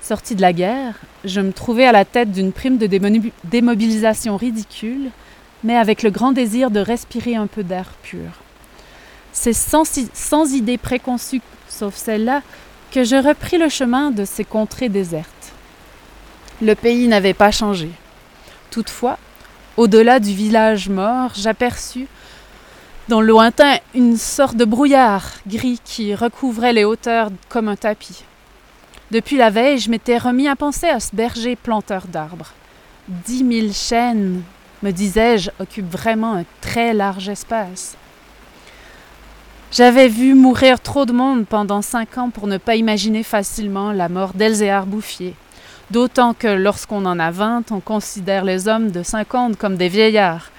Sorti 0.00 0.34
de 0.34 0.42
la 0.42 0.52
guerre, 0.52 0.94
je 1.24 1.40
me 1.40 1.52
trouvais 1.52 1.86
à 1.86 1.92
la 1.92 2.04
tête 2.04 2.30
d'une 2.30 2.52
prime 2.52 2.76
de 2.76 2.86
démobilisation 3.44 4.36
ridicule, 4.36 5.10
mais 5.64 5.76
avec 5.76 6.02
le 6.02 6.10
grand 6.10 6.32
désir 6.32 6.70
de 6.70 6.78
respirer 6.78 7.34
un 7.34 7.46
peu 7.46 7.64
d'air 7.64 7.94
pur. 8.02 8.30
C'est 9.32 9.54
sans, 9.54 10.52
idée 10.52 10.78
préconçue, 10.78 11.40
sauf 11.68 11.96
celle-là, 11.96 12.42
que 12.92 13.02
je 13.02 13.16
repris 13.16 13.58
le 13.58 13.68
chemin 13.68 14.12
de 14.12 14.24
ces 14.24 14.44
contrées 14.44 14.88
désertes. 14.88 15.52
Le 16.62 16.74
pays 16.74 17.08
n'avait 17.08 17.34
pas 17.34 17.50
changé. 17.50 17.90
Toutefois, 18.70 19.18
au-delà 19.76 20.20
du 20.20 20.32
village 20.32 20.88
mort, 20.88 21.32
j'aperçus 21.34 22.06
dans 23.08 23.20
le 23.20 23.26
lointain 23.26 23.78
une 23.94 24.16
sorte 24.16 24.56
de 24.56 24.64
brouillard 24.64 25.32
gris 25.46 25.80
qui 25.84 26.14
recouvrait 26.14 26.72
les 26.72 26.84
hauteurs 26.84 27.30
comme 27.48 27.68
un 27.68 27.76
tapis. 27.76 28.24
Depuis 29.10 29.36
la 29.36 29.50
veille, 29.50 29.78
je 29.78 29.90
m'étais 29.90 30.16
remis 30.16 30.48
à 30.48 30.56
penser 30.56 30.86
à 30.86 31.00
ce 31.00 31.14
berger 31.14 31.56
planteur 31.56 32.06
d'arbres. 32.06 32.52
Dix 33.08 33.44
mille 33.44 33.74
chênes, 33.74 34.42
me 34.84 34.92
disais-je, 34.92 35.50
occupent 35.58 35.90
vraiment 35.90 36.34
un 36.34 36.44
très 36.60 36.92
large 36.92 37.30
espace. 37.30 37.96
J'avais 39.72 40.08
vu 40.08 40.34
mourir 40.34 40.78
trop 40.78 41.06
de 41.06 41.12
monde 41.12 41.46
pendant 41.46 41.80
cinq 41.80 42.18
ans 42.18 42.28
pour 42.28 42.46
ne 42.46 42.58
pas 42.58 42.76
imaginer 42.76 43.22
facilement 43.22 43.92
la 43.92 44.08
mort 44.08 44.34
d'Elzéar 44.34 44.86
Bouffier, 44.86 45.34
D'autant 45.90 46.32
que 46.32 46.48
lorsqu'on 46.48 47.04
en 47.04 47.18
a 47.18 47.30
20, 47.30 47.70
on 47.70 47.80
considère 47.80 48.44
les 48.44 48.68
hommes 48.68 48.90
de 48.90 49.02
50 49.02 49.58
comme 49.58 49.76
des 49.76 49.88
vieillards, 49.88 50.50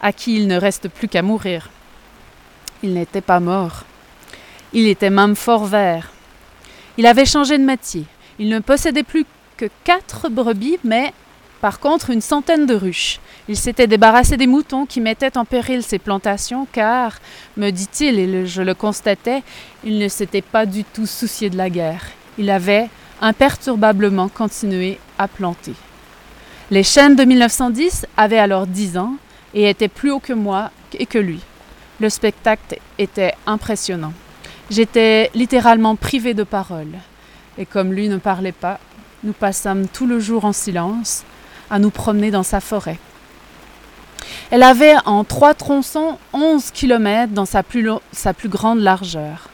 à 0.00 0.12
qui 0.12 0.36
il 0.36 0.46
ne 0.46 0.56
reste 0.56 0.88
plus 0.88 1.08
qu'à 1.08 1.22
mourir. 1.22 1.68
Il 2.82 2.94
n'était 2.94 3.20
pas 3.20 3.40
mort. 3.40 3.82
Il 4.72 4.86
était 4.86 5.10
même 5.10 5.34
fort 5.34 5.64
vert. 5.64 6.12
Il 6.96 7.06
avait 7.06 7.26
changé 7.26 7.58
de 7.58 7.64
métier. 7.64 8.04
Il 8.38 8.48
ne 8.48 8.60
possédait 8.60 9.02
plus 9.02 9.26
que 9.56 9.66
quatre 9.82 10.28
brebis, 10.28 10.78
mais 10.84 11.12
par 11.60 11.80
contre 11.80 12.10
une 12.10 12.20
centaine 12.20 12.66
de 12.66 12.74
ruches. 12.74 13.20
Il 13.48 13.56
s'était 13.56 13.86
débarrassé 13.86 14.36
des 14.36 14.46
moutons 14.46 14.86
qui 14.86 15.00
mettaient 15.00 15.36
en 15.36 15.44
péril 15.44 15.82
ses 15.82 15.98
plantations, 15.98 16.66
car, 16.72 17.18
me 17.56 17.70
dit-il, 17.70 18.18
et 18.18 18.46
je 18.46 18.62
le 18.62 18.74
constatais, 18.74 19.42
il 19.84 19.98
ne 19.98 20.08
s'était 20.08 20.42
pas 20.42 20.66
du 20.66 20.84
tout 20.84 21.06
soucié 21.06 21.50
de 21.50 21.56
la 21.56 21.70
guerre. 21.70 22.04
Il 22.36 22.50
avait 22.50 22.88
imperturbablement 23.20 24.28
continué 24.28 24.98
à 25.18 25.28
planter. 25.28 25.74
Les 26.70 26.82
chênes 26.82 27.16
de 27.16 27.24
1910 27.24 28.06
avaient 28.16 28.38
alors 28.38 28.66
10 28.66 28.98
ans 28.98 29.14
et 29.54 29.68
étaient 29.68 29.88
plus 29.88 30.10
hauts 30.10 30.20
que 30.20 30.34
moi 30.34 30.70
et 30.92 31.06
que 31.06 31.18
lui. 31.18 31.40
Le 32.00 32.10
spectacle 32.10 32.78
était 32.98 33.32
impressionnant. 33.46 34.12
J'étais 34.70 35.30
littéralement 35.34 35.96
privé 35.96 36.34
de 36.34 36.44
parole. 36.44 36.92
Et 37.56 37.64
comme 37.66 37.92
lui 37.92 38.08
ne 38.08 38.18
parlait 38.18 38.52
pas, 38.52 38.78
nous 39.24 39.32
passâmes 39.32 39.88
tout 39.88 40.06
le 40.06 40.20
jour 40.20 40.44
en 40.44 40.52
silence 40.52 41.24
à 41.70 41.78
nous 41.78 41.90
promener 41.90 42.30
dans 42.30 42.42
sa 42.42 42.60
forêt. 42.60 42.98
Elle 44.50 44.62
avait 44.62 44.96
en 45.04 45.24
trois 45.24 45.54
tronçons 45.54 46.18
11 46.32 46.70
kilomètres 46.70 47.32
dans 47.32 47.46
sa 47.46 47.62
plus, 47.62 47.88
sa 48.12 48.32
plus 48.32 48.48
grande 48.48 48.80
largeur 48.80 49.48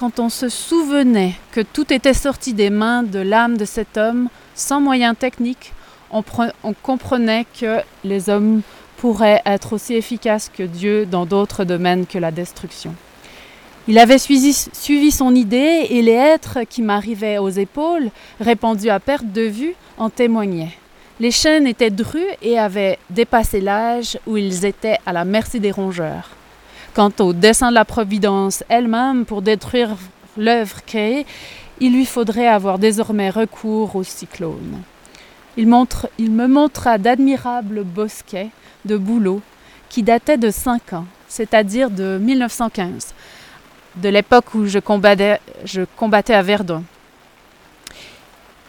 quand 0.00 0.18
on 0.18 0.30
se 0.30 0.48
souvenait 0.48 1.34
que 1.52 1.60
tout 1.60 1.92
était 1.92 2.14
sorti 2.14 2.54
des 2.54 2.70
mains 2.70 3.02
de 3.02 3.18
l'âme 3.18 3.58
de 3.58 3.66
cet 3.66 3.98
homme, 3.98 4.30
sans 4.54 4.80
moyens 4.80 5.14
techniques, 5.14 5.74
on, 6.10 6.24
comprenait 6.82 7.44
que 7.60 7.80
les 8.02 8.30
hommes 8.30 8.62
pourraient 8.96 9.42
être 9.44 9.74
aussi 9.74 9.92
efficaces 9.92 10.48
que 10.48 10.62
Dieu 10.62 11.04
dans 11.04 11.26
d'autres 11.26 11.64
domaines 11.64 12.06
que 12.06 12.16
la 12.16 12.30
destruction. 12.30 12.94
Il 13.88 13.98
avait 13.98 14.16
suivi, 14.16 14.54
suivi 14.72 15.10
son 15.10 15.34
idée 15.34 15.86
et 15.90 16.00
les 16.00 16.12
êtres 16.12 16.60
qui 16.62 16.80
m'arrivaient 16.80 17.36
aux 17.36 17.50
épaules, 17.50 18.08
répandus 18.40 18.88
à 18.88 19.00
perte 19.00 19.30
de 19.30 19.42
vue, 19.42 19.74
en 19.98 20.08
témoignaient. 20.08 20.79
Les 21.20 21.30
chênes 21.30 21.66
étaient 21.66 21.90
drus 21.90 22.24
et 22.40 22.58
avaient 22.58 22.98
dépassé 23.10 23.60
l'âge 23.60 24.18
où 24.26 24.38
ils 24.38 24.64
étaient 24.64 24.96
à 25.04 25.12
la 25.12 25.26
merci 25.26 25.60
des 25.60 25.70
rongeurs. 25.70 26.30
Quant 26.94 27.12
au 27.18 27.34
dessein 27.34 27.68
de 27.68 27.74
la 27.74 27.84
Providence 27.84 28.64
elle-même 28.70 29.26
pour 29.26 29.42
détruire 29.42 29.90
l'œuvre 30.38 30.82
créée, 30.86 31.26
il 31.78 31.92
lui 31.92 32.06
faudrait 32.06 32.46
avoir 32.46 32.78
désormais 32.78 33.28
recours 33.28 33.96
au 33.96 34.02
cyclone. 34.02 34.80
Il, 35.58 35.68
me 35.68 36.46
montra 36.46 36.96
d'admirables 36.96 37.84
bosquets 37.84 38.48
de 38.86 38.96
bouleaux 38.96 39.42
qui 39.90 40.02
dataient 40.02 40.38
de 40.38 40.50
cinq 40.50 40.94
ans, 40.94 41.04
c'est-à-dire 41.28 41.90
de 41.90 42.16
1915. 42.18 43.12
de 43.96 44.08
l'époque 44.08 44.54
où 44.54 44.64
je 44.64 44.78
combattais 44.78 46.34
à 46.34 46.42
Verdun. 46.42 46.82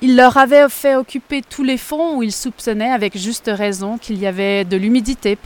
Il 0.04 0.16
leur 0.16 0.38
avait 0.38 0.68
fait 0.68 0.96
occuper 0.96 1.44
tous 1.44 1.64
les 1.64 1.78
fonds 1.78 2.18
où 2.18 2.24
ils 2.24 2.32
soupçonnaient 2.32 2.92
avec 2.92 3.16
juste 3.16 3.52
raison 3.54 4.00
qu'il 4.00 4.18
y 4.18 4.26
avait 4.26 4.66
de 4.66 4.76
l'humidité 4.76 5.38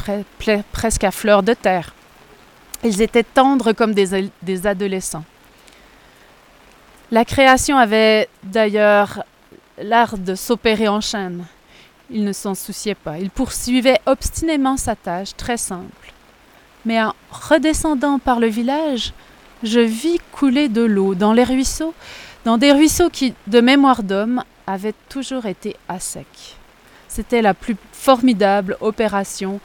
presque 0.72 1.04
à 1.04 1.12
fleur 1.12 1.44
de 1.44 1.54
terre. 1.54 1.94
Ils 2.86 3.02
étaient 3.02 3.24
tendres 3.24 3.74
comme 3.74 3.94
des, 3.94 4.68
adolescents. 4.68 5.26
La 7.12 7.26
création 7.26 7.78
avait 7.78 8.30
d'ailleurs 8.44 9.24
l'art 9.78 10.18
de 10.18 10.36
s'opérer 10.36 10.88
en 10.88 11.02
chaîne. 11.02 11.46
Il 12.10 12.24
ne 12.24 12.32
s'en 12.32 12.56
souciait 12.56 12.96
pas. 12.96 13.18
Il 13.18 13.32
poursuivait 13.32 14.00
obstinément 14.06 14.78
sa 14.78 14.96
tâche, 14.96 15.36
très 15.36 15.58
simple. 15.58 16.14
Mais 16.86 17.02
en 17.02 17.14
redescendant 17.30 18.20
par 18.20 18.40
le 18.40 18.48
village, 18.48 19.12
je 19.64 19.80
vis 19.80 20.20
couler 20.32 20.70
de 20.70 20.84
l'eau 20.84 21.14
dans 21.16 21.34
les 21.34 21.44
ruisseaux 21.44 21.94
dans 22.46 22.60
des 22.60 22.72
ruisseaux 22.72 23.10
qui, 23.10 23.34
de 23.48 23.60
mémoire 23.60 24.04
d'homme, 24.04 24.44
avaient 24.68 24.94
toujours 25.10 25.48
été 25.48 25.76
à 25.90 26.00
sec. 26.00 26.56
C'était 27.08 27.42
la 27.42 27.56
plus 27.56 27.76
formidable 27.92 28.78
opération 28.82 29.60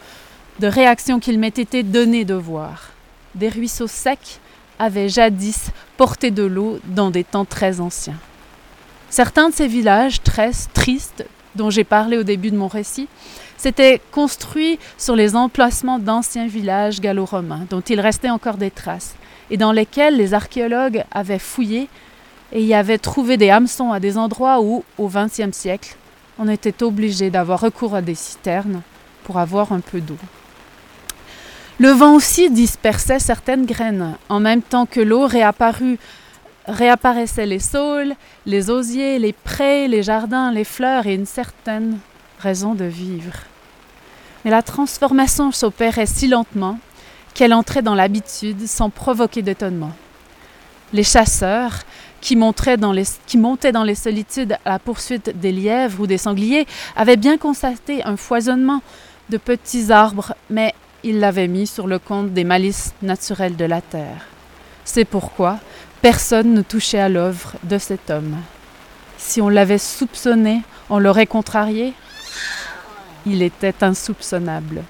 de 0.58 0.66
réaction 0.66 1.20
qu'il 1.20 1.38
m'ait 1.38 1.48
été 1.48 1.82
donné 1.82 2.24
de 2.24 2.34
voir. 2.34 2.90
Des 3.34 3.50
ruisseaux 3.50 3.86
secs 3.86 4.40
avaient 4.78 5.10
jadis 5.10 5.70
porté 5.98 6.30
de 6.30 6.42
l'eau 6.42 6.80
dans 6.86 7.10
des 7.10 7.22
temps 7.22 7.44
très 7.44 7.80
anciens. 7.80 8.18
Certains 9.10 9.50
de 9.50 9.54
ces 9.54 9.66
villages 9.66 10.22
très 10.22 10.52
tristes, 10.72 11.24
dont 11.56 11.68
j'ai 11.68 11.84
parlé 11.84 12.16
au 12.16 12.22
début 12.22 12.50
de 12.50 12.56
mon 12.56 12.68
récit, 12.68 13.08
s'étaient 13.58 14.00
construits 14.10 14.78
sur 14.96 15.16
les 15.16 15.36
emplacements 15.36 15.98
d'anciens 15.98 16.46
villages 16.46 17.00
gallo-romains, 17.00 17.66
dont 17.68 17.80
il 17.80 18.00
restait 18.00 18.30
encore 18.30 18.56
des 18.56 18.70
traces, 18.70 19.16
et 19.50 19.58
dans 19.58 19.72
lesquels 19.72 20.16
les 20.16 20.32
archéologues 20.32 21.04
avaient 21.10 21.38
fouillé 21.38 21.88
et 22.52 22.62
y 22.62 22.74
avait 22.74 22.98
trouvé 22.98 23.36
des 23.36 23.50
hameçons 23.50 23.92
à 23.92 24.00
des 24.00 24.18
endroits 24.18 24.60
où, 24.60 24.84
au 24.98 25.08
XXe 25.08 25.52
siècle, 25.52 25.96
on 26.38 26.48
était 26.48 26.82
obligé 26.82 27.30
d'avoir 27.30 27.60
recours 27.60 27.94
à 27.94 28.02
des 28.02 28.14
citernes 28.14 28.82
pour 29.24 29.38
avoir 29.38 29.72
un 29.72 29.80
peu 29.80 30.00
d'eau. 30.00 30.16
Le 31.78 31.90
vent 31.90 32.14
aussi 32.14 32.50
dispersait 32.50 33.18
certaines 33.18 33.66
graines, 33.66 34.16
en 34.28 34.40
même 34.40 34.62
temps 34.62 34.86
que 34.86 35.00
l'eau 35.00 35.26
réapparaissaient 35.26 37.46
les 37.46 37.58
saules, 37.58 38.14
les 38.46 38.68
osiers, 38.68 39.18
les 39.18 39.32
prés, 39.32 39.88
les 39.88 40.02
jardins, 40.02 40.52
les 40.52 40.64
fleurs 40.64 41.06
et 41.06 41.14
une 41.14 41.26
certaine 41.26 41.98
raison 42.38 42.74
de 42.74 42.84
vivre. 42.84 43.32
Mais 44.44 44.50
la 44.50 44.62
transformation 44.62 45.52
s'opérait 45.52 46.06
si 46.06 46.26
lentement 46.26 46.78
qu'elle 47.32 47.54
entrait 47.54 47.82
dans 47.82 47.94
l'habitude 47.94 48.66
sans 48.66 48.90
provoquer 48.90 49.42
d'étonnement. 49.42 49.92
Les 50.92 51.04
chasseurs, 51.04 51.80
qui, 52.20 52.36
dans 52.36 52.92
les, 52.92 53.04
qui 53.26 53.38
montaient 53.38 53.72
dans 53.72 53.84
les 53.84 53.94
solitudes 53.94 54.56
à 54.64 54.70
la 54.70 54.78
poursuite 54.78 55.38
des 55.40 55.52
lièvres 55.52 56.00
ou 56.00 56.06
des 56.06 56.18
sangliers 56.18 56.66
avaient 56.96 57.16
bien 57.16 57.38
constaté 57.38 58.04
un 58.04 58.16
foisonnement 58.16 58.82
de 59.30 59.36
petits 59.36 59.90
arbres, 59.92 60.34
mais 60.48 60.74
ils 61.02 61.18
l'avaient 61.18 61.48
mis 61.48 61.66
sur 61.66 61.86
le 61.86 61.98
compte 61.98 62.32
des 62.32 62.44
malices 62.44 62.92
naturelles 63.02 63.56
de 63.56 63.64
la 63.64 63.80
terre. 63.80 64.26
C'est 64.84 65.04
pourquoi 65.04 65.58
personne 66.02 66.54
ne 66.54 66.62
touchait 66.62 67.00
à 67.00 67.08
l'œuvre 67.08 67.54
de 67.62 67.78
cet 67.78 68.10
homme. 68.10 68.36
Si 69.18 69.40
on 69.40 69.48
l'avait 69.48 69.78
soupçonné, 69.78 70.62
on 70.88 70.98
l'aurait 70.98 71.26
contrarié. 71.26 71.92
Il 73.26 73.42
était 73.42 73.84
insoupçonnable. 73.84 74.82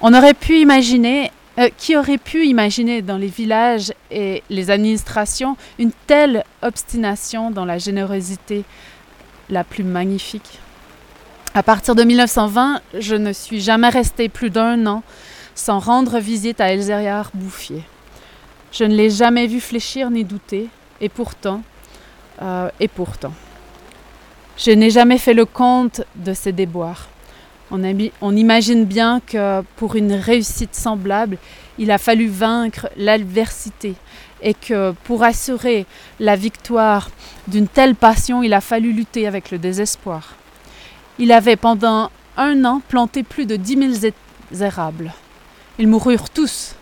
On 0.00 0.14
aurait 0.14 0.34
pu 0.34 0.58
imaginer 0.58 1.30
euh, 1.58 1.68
qui 1.76 1.96
aurait 1.96 2.18
pu 2.18 2.46
imaginer 2.46 3.02
dans 3.02 3.16
les 3.16 3.26
villages 3.26 3.92
et 4.10 4.42
les 4.50 4.70
administrations 4.70 5.56
une 5.78 5.92
telle 6.06 6.44
obstination 6.62 7.50
dans 7.50 7.64
la 7.64 7.78
générosité 7.78 8.64
la 9.48 9.64
plus 9.64 9.84
magnifique? 9.84 10.60
À 11.52 11.64
partir 11.64 11.96
de 11.96 12.04
1920, 12.04 12.80
je 12.98 13.16
ne 13.16 13.32
suis 13.32 13.60
jamais 13.60 13.88
restée 13.88 14.28
plus 14.28 14.50
d'un 14.50 14.86
an 14.86 15.02
sans 15.56 15.80
rendre 15.80 16.18
visite 16.18 16.60
à 16.60 16.72
Elzériard 16.72 17.30
Bouffier. 17.34 17.82
Je 18.72 18.84
ne 18.84 18.94
l'ai 18.94 19.10
jamais 19.10 19.48
vu 19.48 19.60
fléchir 19.60 20.10
ni 20.10 20.24
douter, 20.24 20.68
et 21.00 21.08
pourtant, 21.08 21.62
euh, 22.40 22.70
et 22.78 22.88
pourtant, 22.88 23.32
je 24.56 24.70
n'ai 24.70 24.90
jamais 24.90 25.18
fait 25.18 25.34
le 25.34 25.44
compte 25.44 26.02
de 26.14 26.32
ses 26.32 26.52
déboires. 26.52 27.09
On, 27.72 28.36
imagine 28.36 28.84
bien 28.84 29.20
que 29.24 29.62
pour 29.76 29.94
une 29.94 30.12
réussite 30.12 30.74
semblable, 30.74 31.38
il 31.78 31.92
a 31.92 31.98
fallu 31.98 32.26
vaincre 32.26 32.88
l'adversité 32.96 33.94
et 34.42 34.54
que 34.54 34.92
pour 35.04 35.22
assurer 35.22 35.86
la 36.18 36.34
victoire 36.34 37.10
d'une 37.46 37.68
telle 37.68 37.94
passion, 37.94 38.42
il 38.42 38.54
a 38.54 38.60
fallu 38.60 38.92
lutter 38.92 39.26
avec 39.28 39.52
le 39.52 39.58
désespoir. 39.58 40.34
Il 41.18 41.30
avait 41.30 41.56
pendant 41.56 42.10
un 42.36 42.64
an 42.64 42.82
planté 42.88 43.22
plus 43.22 43.46
de 43.46 43.54
dix 43.56 43.76
mille 43.76 44.12
érables. 44.60 45.12
Ils 45.78 45.86
moururent 45.86 46.30
tous. 46.30 46.74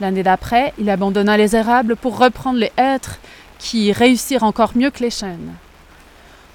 L'année 0.00 0.22
d'après, 0.22 0.74
il 0.78 0.90
abandonna 0.90 1.36
les 1.36 1.56
érables 1.56 1.96
pour 1.96 2.18
reprendre 2.18 2.58
les 2.58 2.72
hêtres 2.76 3.18
qui 3.58 3.92
réussirent 3.92 4.44
encore 4.44 4.72
mieux 4.76 4.90
que 4.90 5.02
les 5.02 5.10
chênes. 5.10 5.54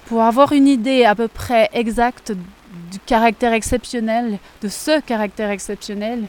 Pour 0.06 0.22
avoir 0.22 0.52
une 0.52 0.68
idée 0.68 1.04
à 1.04 1.14
peu 1.14 1.28
près 1.28 1.70
exacte 1.72 2.32
du 2.90 2.98
caractère 2.98 3.52
exceptionnel, 3.52 4.38
de 4.62 4.68
ce 4.68 5.00
caractère 5.00 5.50
exceptionnel, 5.50 6.24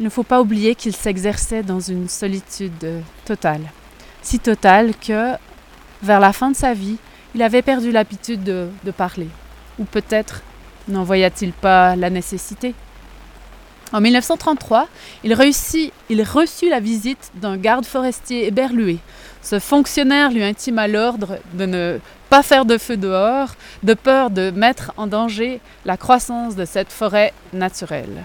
il 0.00 0.04
ne 0.04 0.10
faut 0.10 0.22
pas 0.22 0.40
oublier 0.40 0.74
qu'il 0.74 0.94
s'exerçait 0.94 1.62
dans 1.62 1.80
une 1.80 2.08
solitude 2.08 3.02
totale. 3.24 3.62
Si 4.22 4.38
totale 4.38 4.92
que, 4.96 5.34
vers 6.02 6.20
la 6.20 6.32
fin 6.32 6.50
de 6.50 6.56
sa 6.56 6.74
vie, 6.74 6.96
il 7.34 7.42
avait 7.42 7.62
perdu 7.62 7.90
l'habitude 7.90 8.44
de, 8.44 8.68
de 8.84 8.90
parler. 8.90 9.28
Ou 9.78 9.84
peut-être 9.84 10.42
n'en 10.88 11.04
voya-t-il 11.04 11.52
pas 11.52 11.96
la 11.96 12.10
nécessité. 12.10 12.74
En 13.92 14.00
1933, 14.02 14.86
il, 15.24 15.32
reçut 15.32 16.68
la 16.68 16.80
visite 16.80 17.30
d'un 17.34 17.56
garde 17.56 17.86
forestier 17.86 18.46
éberlué. 18.46 18.98
Ce 19.40 19.58
fonctionnaire 19.58 20.30
lui 20.30 20.42
intima 20.42 20.88
l'ordre 20.88 21.38
de 21.54 21.64
ne 21.64 21.98
pas 22.28 22.42
faire 22.42 22.66
de 22.66 22.76
feu 22.76 22.98
dehors, 22.98 23.54
de 23.82 23.94
peur 23.94 24.30
de 24.30 24.50
mettre 24.50 24.92
en 24.98 25.06
danger 25.06 25.60
la 25.86 25.96
croissance 25.96 26.54
de 26.54 26.66
cette 26.66 26.92
forêt 26.92 27.32
naturelle. 27.54 28.24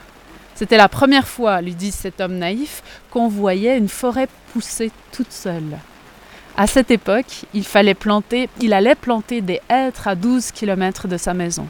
C'était 0.56 0.78
la 0.78 0.90
première 0.90 1.28
fois, 1.28 1.62
lui 1.62 1.76
dit 1.76 1.92
cet 1.92 2.20
homme 2.20 2.38
naïf, 2.38 2.84
qu'on 3.10 3.30
voyait 3.30 3.78
une 3.78 3.90
forêt 3.90 4.28
pousser 4.52 4.92
toute 5.14 5.32
seule. 5.32 5.78
À 6.58 6.68
cette 6.68 6.92
époque, 6.92 7.46
il 7.54 7.64
il 8.62 8.74
allait 8.74 8.96
planter 8.96 9.42
des 9.42 9.62
hêtres 9.70 10.08
à 10.08 10.16
12 10.16 10.52
km 10.52 11.08
de 11.08 11.18
sa 11.18 11.34
maison. 11.34 11.68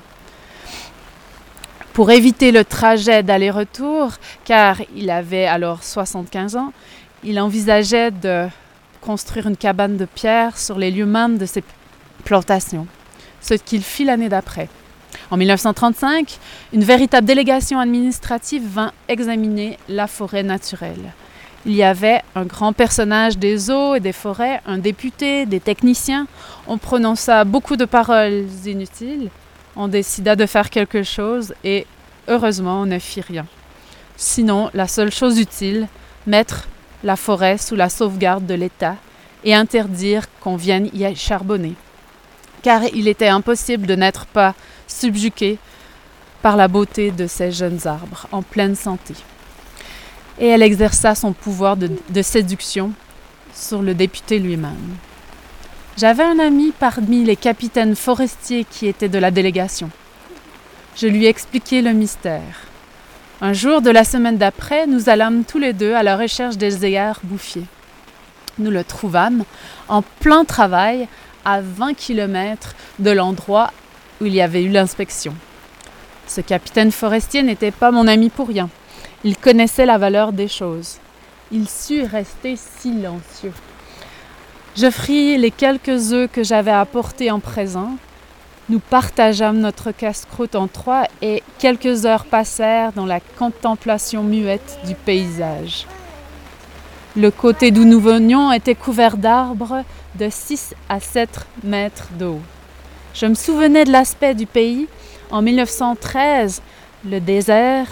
Pour 1.93 2.09
éviter 2.09 2.51
le 2.51 2.65
trajet 2.65 3.21
d'aller-retour, 3.21 4.13
car 4.45 4.77
il 4.95 5.11
avait 5.11 5.45
alors 5.45 5.83
75 5.83 6.55
ans, 6.55 6.73
il 7.23 7.39
envisageait 7.39 8.09
de 8.09 8.47
construire 8.99 9.45
une 9.45 9.55
cabane 9.55 9.95
de 9.95 10.05
pierre 10.05 10.57
sur 10.57 10.79
les 10.79 10.89
lieux 10.89 11.05
mêmes 11.05 11.37
de 11.37 11.45
ses 11.45 11.63
plantations, 12.23 12.87
ce 13.41 13.53
qu'il 13.53 13.83
fit 13.83 14.05
l'année 14.05 14.27
d'après. 14.27 14.69
En 15.29 15.37
1935, 15.37 16.39
une 16.73 16.83
véritable 16.83 17.27
délégation 17.27 17.79
administrative 17.79 18.63
vint 18.67 18.91
examiner 19.07 19.77
la 19.87 20.07
forêt 20.07 20.41
naturelle. 20.41 21.13
Il 21.67 21.75
y 21.75 21.83
avait 21.83 22.21
un 22.33 22.45
grand 22.45 22.73
personnage 22.73 23.37
des 23.37 23.69
eaux 23.69 23.93
et 23.93 23.99
des 23.99 24.13
forêts, 24.13 24.61
un 24.65 24.79
député, 24.79 25.45
des 25.45 25.59
techniciens. 25.59 26.25
On 26.65 26.79
prononça 26.79 27.43
beaucoup 27.43 27.75
de 27.75 27.85
paroles 27.85 28.47
inutiles 28.65 29.29
on 29.75 29.87
décida 29.87 30.35
de 30.35 30.45
faire 30.45 30.69
quelque 30.69 31.03
chose 31.03 31.53
et 31.63 31.85
heureusement 32.27 32.81
on 32.81 32.85
ne 32.85 32.99
fit 32.99 33.21
rien. 33.21 33.45
Sinon, 34.15 34.69
la 34.73 34.87
seule 34.87 35.11
chose 35.11 35.39
utile, 35.39 35.87
mettre 36.27 36.67
la 37.03 37.15
forêt 37.15 37.57
sous 37.57 37.75
la 37.75 37.89
sauvegarde 37.89 38.45
de 38.45 38.53
l'État 38.53 38.95
et 39.43 39.53
interdire 39.53 40.23
qu'on 40.39 40.55
vienne 40.55 40.89
y 40.93 41.15
charbonner. 41.15 41.73
Car 42.61 42.83
il 42.93 43.07
était 43.07 43.27
impossible 43.27 43.87
de 43.87 43.95
n'être 43.95 44.25
pas 44.25 44.55
subjugué 44.87 45.57
par 46.41 46.55
la 46.55 46.67
beauté 46.67 47.11
de 47.11 47.27
ces 47.27 47.51
jeunes 47.51 47.85
arbres 47.85 48.27
en 48.31 48.41
pleine 48.41 48.75
santé. 48.75 49.15
Et 50.39 50.47
elle 50.47 50.61
exerça 50.61 51.15
son 51.15 51.33
pouvoir 51.33 51.77
de, 51.77 51.91
de 52.09 52.21
séduction 52.21 52.93
sur 53.53 53.81
le 53.81 53.93
député 53.93 54.39
lui-même. 54.39 54.97
J'avais 55.95 56.23
un 56.23 56.39
ami 56.39 56.71
parmi 56.71 57.23
les 57.23 57.35
capitaines 57.35 57.95
forestiers 57.95 58.65
qui 58.65 58.87
étaient 58.87 59.09
de 59.09 59.19
la 59.19 59.29
délégation. 59.29 59.91
Je 60.95 61.05
lui 61.05 61.27
expliquai 61.27 61.83
le 61.83 61.93
mystère. 61.93 62.41
Un 63.41 63.53
jour 63.53 63.81
de 63.81 63.91
la 63.91 64.03
semaine 64.03 64.37
d'après, 64.37 64.87
nous 64.87 65.07
allâmes 65.07 65.43
tous 65.43 65.59
les 65.59 65.71
deux 65.71 65.93
à 65.93 66.01
la 66.01 66.17
recherche 66.17 66.57
d'Elzéar 66.57 67.19
Bouffier. 67.23 67.65
Nous 68.57 68.71
le 68.71 68.83
trouvâmes 68.83 69.43
en 69.87 70.01
plein 70.01 70.45
travail 70.45 71.07
à 71.45 71.61
20 71.61 71.93
km 71.93 72.73
de 72.97 73.11
l'endroit 73.11 73.71
où 74.19 74.25
il 74.25 74.33
y 74.33 74.41
avait 74.41 74.63
eu 74.63 74.69
l'inspection. 74.69 75.35
Ce 76.25 76.41
capitaine 76.41 76.91
forestier 76.91 77.43
n'était 77.43 77.71
pas 77.71 77.91
mon 77.91 78.07
ami 78.07 78.29
pour 78.29 78.47
rien. 78.47 78.69
Il 79.23 79.37
connaissait 79.37 79.85
la 79.85 79.99
valeur 79.99 80.33
des 80.33 80.47
choses. 80.47 80.97
il 81.51 81.69
sut 81.69 82.03
rester 82.03 82.55
silencieux. 82.55 83.53
Je 84.75 84.89
fris 84.89 85.37
les 85.37 85.51
quelques 85.51 86.13
œufs 86.13 86.31
que 86.31 86.43
j'avais 86.43 86.71
apportés 86.71 87.29
en 87.29 87.39
présent. 87.39 87.91
Nous 88.69 88.79
partageâmes 88.79 89.59
notre 89.59 89.91
casse-croûte 89.91 90.55
en 90.55 90.67
trois 90.67 91.03
et 91.21 91.43
quelques 91.59 92.07
heures 92.07 92.25
passèrent 92.25 92.91
dans 92.91 93.05
la 93.05 93.19
contemplation 93.19 94.23
muette 94.23 94.79
du 94.87 94.95
paysage. 94.95 95.85
Le 97.15 97.29
côté 97.29 97.69
d'où 97.69 97.85
nous 97.85 97.99
venions 97.99 98.51
était 98.51 98.73
couvert 98.73 99.17
d'arbres 99.17 99.83
de 100.15 100.27
6 100.31 100.73
à 100.89 100.99
7 100.99 101.29
mètres 101.63 102.09
de 102.17 102.25
haut. 102.25 102.41
Je 103.13 103.27
me 103.27 103.35
souvenais 103.35 103.83
de 103.83 103.91
l'aspect 103.91 104.33
du 104.33 104.47
pays. 104.47 104.87
En 105.29 105.43
1913, 105.43 106.63
le 107.05 107.19
désert, 107.19 107.87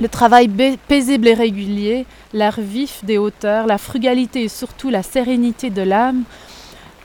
le 0.00 0.08
travail 0.08 0.48
paisible 0.88 1.28
et 1.28 1.34
régulier, 1.34 2.06
l'art 2.32 2.58
vif 2.58 3.04
des 3.04 3.18
hauteurs, 3.18 3.66
la 3.66 3.78
frugalité 3.78 4.44
et 4.44 4.48
surtout 4.48 4.90
la 4.90 5.02
sérénité 5.02 5.70
de 5.70 5.82
l'âme 5.82 6.24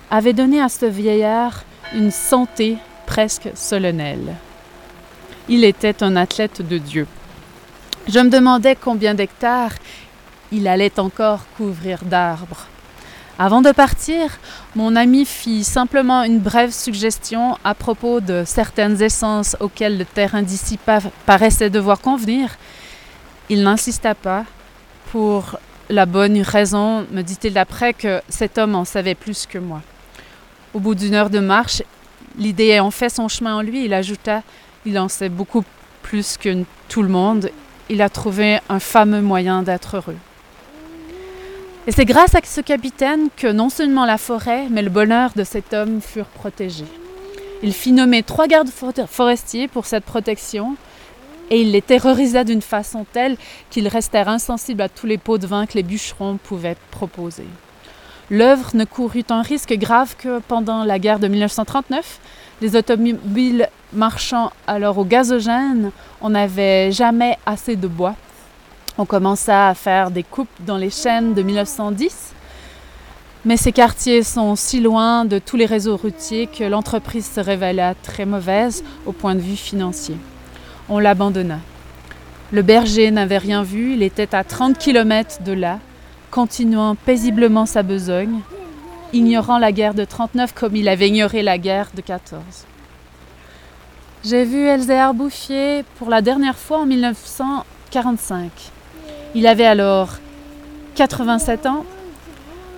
avaient 0.09 0.33
donné 0.33 0.59
à 0.59 0.69
ce 0.69 0.87
vieillard 0.87 1.63
une 1.93 2.11
santé 2.11 2.77
presque 3.05 3.49
solennelle. 3.53 4.35
Il 5.47 5.63
était 5.63 6.03
un 6.03 6.15
athlète 6.15 6.67
de 6.67 6.77
Dieu. 6.77 7.07
Je 8.07 8.19
me 8.19 8.29
demandais 8.29 8.75
combien 8.75 9.13
d'hectares 9.13 9.73
il 10.51 10.67
allait 10.67 10.99
encore 10.99 11.41
couvrir 11.57 12.03
d'arbres. 12.03 12.67
Avant 13.37 13.61
de 13.61 13.71
partir, 13.71 14.37
mon 14.75 14.95
ami 14.95 15.25
fit 15.25 15.63
simplement 15.63 16.23
une 16.23 16.39
brève 16.39 16.71
suggestion 16.71 17.57
à 17.63 17.73
propos 17.73 18.19
de 18.19 18.43
certaines 18.45 19.01
essences 19.01 19.55
auxquelles 19.59 19.97
le 19.97 20.05
terrain 20.05 20.41
d'ici 20.41 20.77
paraissait 21.25 21.69
devoir 21.69 22.01
convenir. 22.01 22.49
Il 23.49 23.63
n'insista 23.63 24.13
pas, 24.13 24.45
pour 25.11 25.57
la 25.89 26.05
bonne 26.05 26.39
raison, 26.41 27.05
me 27.11 27.23
dit-il 27.23 27.53
d'après, 27.53 27.93
que 27.93 28.21
cet 28.29 28.59
homme 28.59 28.75
en 28.75 28.85
savait 28.85 29.15
plus 29.15 29.47
que 29.47 29.57
moi. 29.57 29.81
Au 30.75 30.79
bout 30.79 30.93
d'une 30.93 31.15
heure 31.15 31.31
de 31.31 31.39
marche, 31.39 31.81
l'idée 32.37 32.67
ayant 32.67 32.91
fait 32.91 33.09
son 33.09 33.27
chemin 33.27 33.55
en 33.55 33.61
lui, 33.61 33.85
il 33.85 33.93
ajouta 33.93 34.43
Il 34.85 34.99
en 34.99 35.09
sait 35.09 35.29
beaucoup 35.29 35.63
plus 36.03 36.37
que 36.37 36.63
tout 36.89 37.01
le 37.01 37.09
monde. 37.09 37.49
Il 37.89 38.03
a 38.03 38.09
trouvé 38.09 38.59
un 38.69 38.79
fameux 38.79 39.21
moyen 39.21 39.63
d'être 39.63 39.97
heureux. 39.97 40.17
Et 41.87 41.91
c'est 41.91 42.05
grâce 42.05 42.35
à 42.35 42.41
ce 42.43 42.61
capitaine 42.61 43.29
que 43.35 43.47
non 43.47 43.69
seulement 43.69 44.05
la 44.05 44.19
forêt, 44.19 44.67
mais 44.69 44.83
le 44.83 44.91
bonheur 44.91 45.31
de 45.35 45.43
cet 45.43 45.73
homme 45.73 46.01
furent 46.01 46.27
protégés. 46.27 46.85
Il 47.63 47.73
fit 47.73 47.93
nommer 47.93 48.21
trois 48.21 48.45
gardes 48.45 48.69
forestiers 49.07 49.67
pour 49.67 49.87
cette 49.87 50.05
protection, 50.05 50.75
et 51.49 51.61
il 51.61 51.71
les 51.71 51.81
terrorisa 51.81 52.43
d'une 52.43 52.61
façon 52.61 53.05
telle 53.11 53.37
qu'ils 53.69 53.87
restèrent 53.87 54.29
insensibles 54.29 54.81
à 54.81 54.89
tous 54.89 55.05
les 55.05 55.17
pots 55.17 55.37
de 55.37 55.47
vin 55.47 55.65
que 55.65 55.73
les 55.73 55.83
bûcherons 55.83 56.37
pouvaient 56.37 56.77
proposer. 56.91 57.45
L'œuvre 58.29 58.71
ne 58.75 58.85
courut 58.85 59.25
un 59.29 59.41
risque 59.41 59.73
grave 59.73 60.15
que 60.17 60.39
pendant 60.39 60.83
la 60.83 60.99
guerre 60.99 61.19
de 61.19 61.27
1939, 61.27 62.19
les 62.61 62.75
automobiles 62.75 63.67
marchant 63.93 64.51
alors 64.67 64.97
au 64.97 65.05
gazogène, 65.05 65.91
on 66.21 66.29
n'avait 66.29 66.91
jamais 66.91 67.37
assez 67.45 67.75
de 67.75 67.87
bois 67.87 68.15
on 68.99 69.05
commença 69.05 69.69
à 69.69 69.73
faire 69.75 70.11
des 70.11 70.23
coupes 70.23 70.49
dans 70.65 70.75
les 70.75 70.89
chaînes 70.89 71.33
de 71.33 71.41
1910. 71.41 72.33
Mais 73.45 73.55
ces 73.55 73.71
quartiers 73.71 74.23
sont 74.23 74.57
si 74.57 74.81
loin 74.81 75.23
de 75.23 75.39
tous 75.39 75.55
les 75.55 75.65
réseaux 75.65 75.95
routiers 75.95 76.47
que 76.47 76.65
l'entreprise 76.65 77.31
se 77.33 77.39
révéla 77.39 77.95
très 77.95 78.25
mauvaise 78.25 78.83
au 79.05 79.13
point 79.13 79.35
de 79.35 79.39
vue 79.39 79.55
financier. 79.55 80.17
On 80.89 80.97
l'abandonna. 80.97 81.59
Le 82.51 82.63
berger 82.63 83.11
n'avait 83.11 83.37
rien 83.37 83.61
vu, 83.61 83.93
il 83.93 84.01
était 84.01 84.33
à 84.33 84.43
30 84.43 84.77
km 84.77 85.43
de 85.43 85.53
là, 85.53 85.77
continuant 86.31 86.95
paisiblement 86.95 87.67
sa 87.67 87.83
besogne, 87.83 88.39
ignorant 89.13 89.59
la 89.59 89.71
guerre 89.71 89.93
de 89.93 90.03
39 90.03 90.53
comme 90.53 90.75
il 90.75 90.89
avait 90.89 91.09
ignoré 91.09 91.43
la 91.43 91.59
guerre 91.59 91.89
de 91.95 92.01
14. 92.01 92.41
J'ai 94.25 94.43
vu 94.43 94.65
Elzéar 94.65 95.13
Bouffier 95.13 95.85
pour 95.97 96.09
la 96.09 96.21
dernière 96.21 96.57
fois 96.57 96.79
en 96.79 96.85
1945. 96.87 98.49
Il 99.35 99.45
avait 99.45 99.65
alors 99.65 100.17
87 100.95 101.67
ans. 101.67 101.85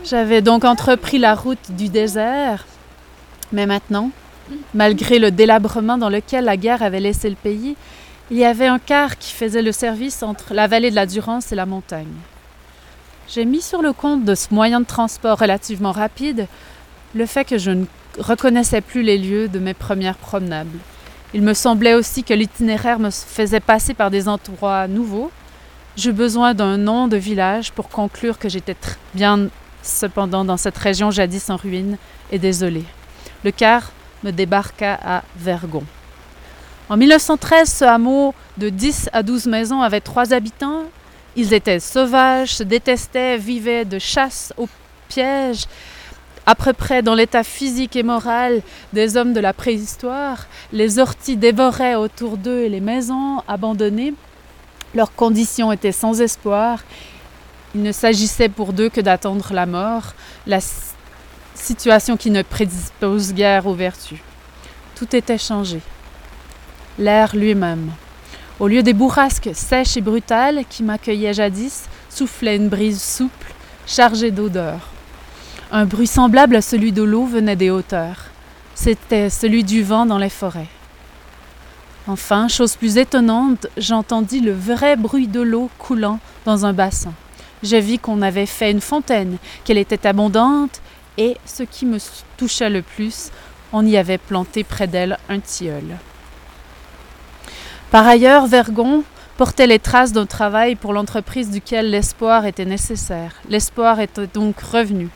J'avais 0.03 0.41
donc 0.41 0.65
entrepris 0.65 1.17
la 1.17 1.33
route 1.33 1.71
du 1.71 1.87
désert. 1.87 2.65
Mais 3.53 3.65
maintenant, 3.65 4.11
malgré 4.73 5.17
le 5.17 5.31
délabrement 5.31 5.97
dans 5.97 6.09
lequel 6.09 6.45
la 6.45 6.57
guerre 6.57 6.83
avait 6.83 6.99
laissé 6.99 7.29
le 7.29 7.35
pays, 7.35 7.75
il 8.31 8.37
y 8.37 8.45
avait 8.45 8.67
un 8.67 8.79
car 8.79 9.17
qui 9.17 9.33
faisait 9.33 9.61
le 9.61 9.71
service 9.71 10.23
entre 10.23 10.53
la 10.53 10.67
vallée 10.67 10.89
de 10.89 10.95
la 10.95 11.05
Durance 11.05 11.51
et 11.51 11.55
la 11.55 11.65
montagne. 11.65 12.13
J'ai 13.27 13.45
mis 13.45 13.61
sur 13.61 13.81
le 13.81 13.93
compte 13.93 14.25
de 14.25 14.35
ce 14.35 14.53
moyen 14.53 14.79
de 14.79 14.85
transport 14.85 15.37
relativement 15.37 15.91
rapide 15.91 16.47
le 17.13 17.25
fait 17.25 17.45
que 17.45 17.57
je 17.57 17.71
ne 17.71 17.85
reconnaissais 18.19 18.81
plus 18.81 19.03
les 19.03 19.17
lieux 19.17 19.49
de 19.49 19.59
mes 19.59 19.73
premières 19.73 20.15
promenades. 20.15 20.67
Il 21.33 21.41
me 21.41 21.53
semblait 21.53 21.93
aussi 21.93 22.23
que 22.23 22.33
l'itinéraire 22.33 22.99
me 22.99 23.09
faisait 23.09 23.59
passer 23.59 23.93
par 23.93 24.09
des 24.09 24.27
endroits 24.27 24.87
nouveaux, 24.87 25.31
J'eus 25.97 26.13
besoin 26.13 26.53
d'un 26.53 26.77
nom 26.77 27.09
de 27.09 27.17
village 27.17 27.73
pour 27.73 27.89
conclure 27.89 28.39
que 28.39 28.47
j'étais 28.47 28.77
bien 29.13 29.49
cependant 29.83 30.45
dans 30.45 30.55
cette 30.55 30.77
région 30.77 31.11
jadis 31.11 31.49
en 31.49 31.57
ruine 31.57 31.97
et 32.31 32.39
désolée. 32.39 32.85
Le 33.43 33.51
car 33.51 33.91
me 34.23 34.31
débarqua 34.31 34.97
à 35.03 35.23
Vergon. 35.35 35.83
En 36.91 36.97
1913, 36.97 37.71
ce 37.71 37.85
hameau 37.85 38.33
de 38.57 38.67
10 38.67 39.11
à 39.13 39.23
12 39.23 39.45
maisons 39.45 39.81
avait 39.81 40.01
trois 40.01 40.33
habitants. 40.33 40.83
Ils 41.37 41.53
étaient 41.53 41.79
sauvages, 41.79 42.55
se 42.55 42.63
détestaient, 42.63 43.37
vivaient 43.37 43.85
de 43.85 43.97
chasse 43.97 44.51
au 44.57 44.67
piège, 45.07 45.67
à 46.45 46.53
peu 46.53 46.73
près 46.73 47.01
dans 47.01 47.15
l'état 47.15 47.45
physique 47.45 47.95
et 47.95 48.03
moral 48.03 48.61
des 48.91 49.15
hommes 49.15 49.31
de 49.31 49.39
la 49.39 49.53
préhistoire. 49.53 50.47
Les 50.73 50.99
orties 50.99 51.37
dévoraient 51.37 51.95
autour 51.95 52.35
d'eux 52.35 52.67
les 52.67 52.81
maisons 52.81 53.41
abandonnées 53.47 54.13
leurs 54.93 55.15
conditions 55.15 55.71
étaient 55.71 55.93
sans 55.93 56.19
espoir. 56.19 56.83
Il 57.73 57.83
ne 57.83 57.93
s'agissait 57.93 58.49
pour 58.49 58.73
d'eux 58.73 58.89
que 58.89 58.99
d'attendre 58.99 59.53
la 59.53 59.65
mort, 59.65 60.13
la 60.45 60.59
situation 61.55 62.17
qui 62.17 62.31
ne 62.31 62.41
prédispose 62.41 63.33
guère 63.33 63.65
aux 63.65 63.75
vertus. 63.75 64.19
Tout 64.95 65.15
était 65.15 65.37
changé. 65.37 65.79
L'air 66.99 67.35
lui-même. 67.35 67.91
Au 68.59 68.67
lieu 68.67 68.83
des 68.83 68.93
bourrasques 68.93 69.49
sèches 69.53 69.97
et 69.97 70.01
brutales 70.01 70.63
qui 70.69 70.83
m'accueillaient 70.83 71.33
jadis, 71.33 71.85
soufflait 72.09 72.57
une 72.57 72.69
brise 72.69 73.01
souple, 73.01 73.53
chargée 73.87 74.31
d'odeurs. 74.31 74.89
Un 75.71 75.85
bruit 75.85 76.07
semblable 76.07 76.55
à 76.55 76.61
celui 76.61 76.91
de 76.91 77.01
l'eau 77.01 77.25
venait 77.25 77.55
des 77.55 77.69
hauteurs. 77.69 78.25
C'était 78.75 79.29
celui 79.29 79.63
du 79.63 79.83
vent 79.83 80.05
dans 80.05 80.17
les 80.17 80.29
forêts. 80.29 80.67
Enfin, 82.07 82.47
chose 82.47 82.75
plus 82.75 82.97
étonnante, 82.97 83.67
j'entendis 83.77 84.41
le 84.41 84.53
vrai 84.53 84.95
bruit 84.95 85.27
de 85.27 85.41
l'eau 85.41 85.69
coulant 85.77 86.19
dans 86.45 86.65
un 86.65 86.73
bassin. 86.73 87.13
J'ai 87.63 87.79
vu 87.79 87.99
qu'on 87.99 88.21
avait 88.21 88.47
fait 88.47 88.71
une 88.71 88.81
fontaine, 88.81 89.37
qu'elle 89.63 89.77
était 89.77 90.07
abondante, 90.07 90.81
et, 91.17 91.37
ce 91.45 91.63
qui 91.63 91.85
me 91.85 91.99
toucha 92.37 92.69
le 92.69 92.81
plus, 92.81 93.29
on 93.71 93.85
y 93.85 93.97
avait 93.97 94.17
planté 94.17 94.63
près 94.63 94.87
d'elle 94.87 95.17
un 95.29 95.39
tilleul. 95.39 95.97
Par 97.91 98.07
ailleurs, 98.07 98.47
Vergon 98.47 99.03
portait 99.35 99.67
les 99.67 99.77
traces 99.77 100.13
d'un 100.13 100.25
travail 100.25 100.75
pour 100.75 100.93
l'entreprise 100.93 101.51
duquel 101.51 101.89
l'espoir 101.89 102.45
était 102.45 102.63
nécessaire. 102.63 103.33
L'espoir 103.49 103.99
était 103.99 104.27
donc 104.27 104.61
revenu. 104.61 105.09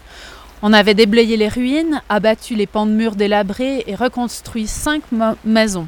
On 0.61 0.73
avait 0.73 0.93
déblayé 0.93 1.37
les 1.37 1.47
ruines, 1.47 2.01
abattu 2.09 2.53
les 2.55 2.67
pans 2.67 2.85
de 2.85 2.91
murs 2.91 3.15
délabrés 3.15 3.85
et 3.87 3.95
reconstruit 3.95 4.67
cinq 4.67 5.03
maisons. 5.45 5.87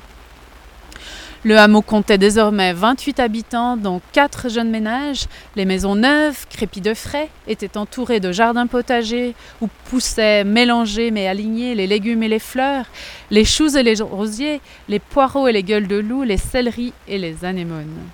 Le 1.43 1.58
hameau 1.58 1.82
comptait 1.82 2.17
désormais 2.17 2.73
28 2.73 3.19
habitants, 3.19 3.78
dont 3.78 4.02
4 4.12 4.50
jeunes 4.50 4.69
ménages. 4.69 5.28
Les 5.56 5.65
maisons 5.65 5.95
neuves, 5.95 6.45
crépies 6.50 6.82
de 6.82 6.93
frais, 6.93 7.30
étaient 7.47 7.78
entourées 7.78 8.19
de 8.19 8.32
jardins 8.32 8.67
potagers 8.67 9.36
où 9.62 9.67
poussaient 9.86 10.43
mélangés 10.43 11.12
mais 11.12 11.28
alignés 11.28 11.76
les 11.76 11.88
légumes 11.88 12.23
et 12.23 12.28
les 12.28 12.39
fleurs, 12.39 12.86
les 13.30 13.45
choux 13.45 13.78
et 13.78 13.84
les 13.84 14.02
rosiers, 14.02 14.62
les 14.89 15.00
poireaux 15.00 15.47
et 15.47 15.54
les 15.54 15.63
gueules 15.63 15.88
de 15.88 15.97
loup, 15.97 16.23
les 16.23 16.38
céleris 16.38 16.93
et 17.08 17.17
les 17.17 17.45
anémones. 17.45 18.08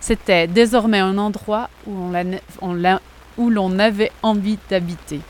C'était 0.00 0.46
désormais 0.46 1.00
un 1.00 1.18
endroit 1.18 1.68
où 1.86 3.50
l'on 3.50 3.78
avait 3.78 4.12
envie 4.22 4.58
d'habiter. 4.70 5.20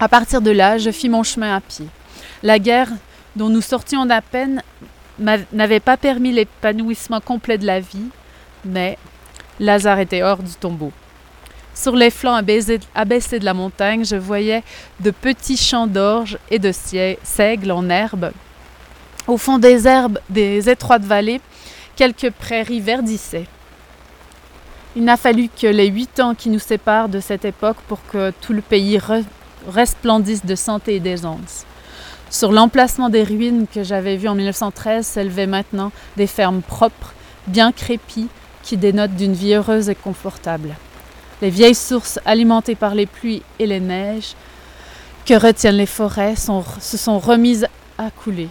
À 0.00 0.08
partir 0.08 0.42
de 0.42 0.50
là, 0.50 0.78
je 0.78 0.90
fis 0.90 1.08
mon 1.08 1.22
chemin 1.22 1.54
à 1.56 1.60
pied. 1.60 1.86
La 2.42 2.58
guerre, 2.58 2.90
dont 3.36 3.48
nous 3.48 3.62
sortions 3.62 4.10
à 4.10 4.20
peine, 4.20 4.62
n'avait 5.18 5.80
pas 5.80 5.96
permis 5.96 6.32
l'épanouissement 6.32 7.20
complet 7.20 7.58
de 7.58 7.66
la 7.66 7.80
vie, 7.80 8.08
mais 8.64 8.98
Lazare 9.60 10.00
était 10.00 10.22
hors 10.22 10.42
du 10.42 10.52
tombeau. 10.52 10.92
Sur 11.74 11.96
les 11.96 12.10
flancs 12.10 12.34
abaissés 12.94 13.38
de 13.38 13.44
la 13.44 13.54
montagne, 13.54 14.04
je 14.04 14.16
voyais 14.16 14.62
de 15.00 15.10
petits 15.10 15.56
champs 15.56 15.86
d'orge 15.86 16.38
et 16.50 16.58
de 16.58 16.70
seigles 16.72 17.72
en 17.72 17.88
herbe. 17.88 18.32
Au 19.26 19.38
fond 19.38 19.58
des 19.58 19.86
herbes 19.86 20.18
des 20.28 20.68
étroites 20.68 21.04
vallées, 21.04 21.40
quelques 21.96 22.30
prairies 22.30 22.80
verdissaient. 22.80 23.46
Il 24.94 25.04
n'a 25.04 25.16
fallu 25.16 25.48
que 25.48 25.66
les 25.66 25.86
huit 25.86 26.20
ans 26.20 26.34
qui 26.34 26.50
nous 26.50 26.58
séparent 26.58 27.08
de 27.08 27.20
cette 27.20 27.46
époque 27.46 27.78
pour 27.88 28.04
que 28.06 28.32
tout 28.42 28.52
le 28.52 28.60
pays 28.60 29.00
resplendisse 29.66 30.44
de 30.44 30.54
santé 30.54 30.96
et 30.96 31.00
d'aisance. 31.00 31.64
Sur 32.32 32.50
l'emplacement 32.50 33.10
des 33.10 33.24
ruines 33.24 33.66
que 33.72 33.82
j'avais 33.82 34.16
vues 34.16 34.28
en 34.28 34.34
1913 34.34 35.06
s'élevaient 35.06 35.46
maintenant 35.46 35.92
des 36.16 36.26
fermes 36.26 36.62
propres, 36.62 37.12
bien 37.46 37.72
crépies, 37.72 38.28
qui 38.62 38.78
dénotent 38.78 39.14
d'une 39.14 39.34
vie 39.34 39.52
heureuse 39.52 39.90
et 39.90 39.94
confortable. 39.94 40.74
Les 41.42 41.50
vieilles 41.50 41.74
sources 41.74 42.18
alimentées 42.24 42.74
par 42.74 42.94
les 42.94 43.04
pluies 43.04 43.42
et 43.58 43.66
les 43.66 43.80
neiges 43.80 44.34
que 45.26 45.34
retiennent 45.34 45.76
les 45.76 45.84
forêts 45.84 46.34
se 46.36 46.96
sont 46.96 47.18
remises 47.18 47.66
à 47.98 48.10
couler. 48.10 48.48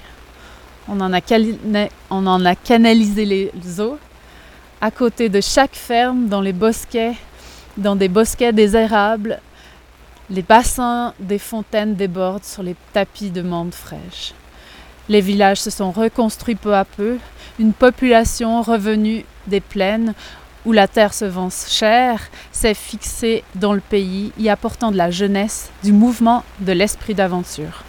On 0.87 0.99
en, 0.99 1.11
a 1.11 2.55
canalisé 2.55 3.25
les 3.25 3.81
eaux 3.81 3.97
à 4.79 4.91
côté 4.91 5.27
de 5.27 5.41
chaque 5.41 5.75
ferme, 5.75 6.27
dans 6.27 6.41
les 6.41 6.53
bosquets, 6.53 7.15
dans 7.77 7.95
des 7.95 8.09
bosquets 8.09 8.53
désérables, 8.53 9.39
les 10.31 10.41
bassins 10.43 11.13
des 11.19 11.37
fontaines 11.37 11.95
débordent 11.95 12.45
sur 12.45 12.63
les 12.63 12.77
tapis 12.93 13.31
de 13.31 13.41
menthe 13.41 13.75
fraîche. 13.75 14.33
Les 15.09 15.19
villages 15.19 15.59
se 15.59 15.69
sont 15.69 15.91
reconstruits 15.91 16.55
peu 16.55 16.73
à 16.73 16.85
peu, 16.85 17.17
une 17.59 17.73
population 17.73 18.61
revenue 18.61 19.25
des 19.47 19.59
plaines 19.59 20.13
où 20.65 20.71
la 20.71 20.87
terre 20.87 21.13
se 21.13 21.25
vend 21.25 21.49
chère 21.49 22.21
s'est 22.53 22.75
fixée 22.75 23.43
dans 23.55 23.73
le 23.73 23.81
pays, 23.81 24.31
y 24.39 24.47
apportant 24.47 24.91
de 24.91 24.97
la 24.97 25.11
jeunesse, 25.11 25.69
du 25.83 25.91
mouvement, 25.91 26.45
de 26.59 26.71
l'esprit 26.71 27.15
d'aventure. 27.15 27.83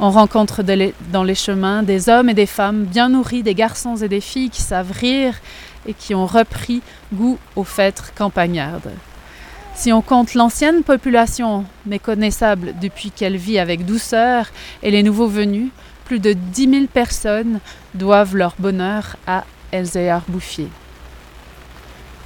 On 0.00 0.10
rencontre 0.10 0.64
dans 1.12 1.22
les 1.22 1.34
chemins 1.36 1.84
des 1.84 2.08
hommes 2.08 2.28
et 2.28 2.34
des 2.34 2.46
femmes 2.46 2.84
bien 2.84 3.10
nourris, 3.10 3.44
des 3.44 3.54
garçons 3.54 3.94
et 3.94 4.08
des 4.08 4.20
filles 4.20 4.50
qui 4.50 4.62
savent 4.62 4.90
rire 4.90 5.36
et 5.86 5.94
qui 5.94 6.12
ont 6.16 6.26
repris 6.26 6.82
goût 7.12 7.38
aux 7.54 7.62
fêtes 7.62 8.12
campagnardes. 8.16 8.90
Si 9.74 9.92
on 9.92 10.02
compte 10.02 10.34
l'ancienne 10.34 10.82
population 10.82 11.64
méconnaissable 11.84 12.74
depuis 12.80 13.10
qu'elle 13.10 13.36
vit 13.36 13.58
avec 13.58 13.84
douceur 13.84 14.46
et 14.82 14.90
les 14.90 15.02
nouveaux 15.02 15.28
venus, 15.28 15.70
plus 16.04 16.20
de 16.20 16.32
10 16.32 16.70
000 16.70 16.86
personnes 16.86 17.60
doivent 17.94 18.36
leur 18.36 18.54
bonheur 18.58 19.16
à 19.26 19.44
Elzéar 19.72 20.22
Bouffier. 20.28 20.68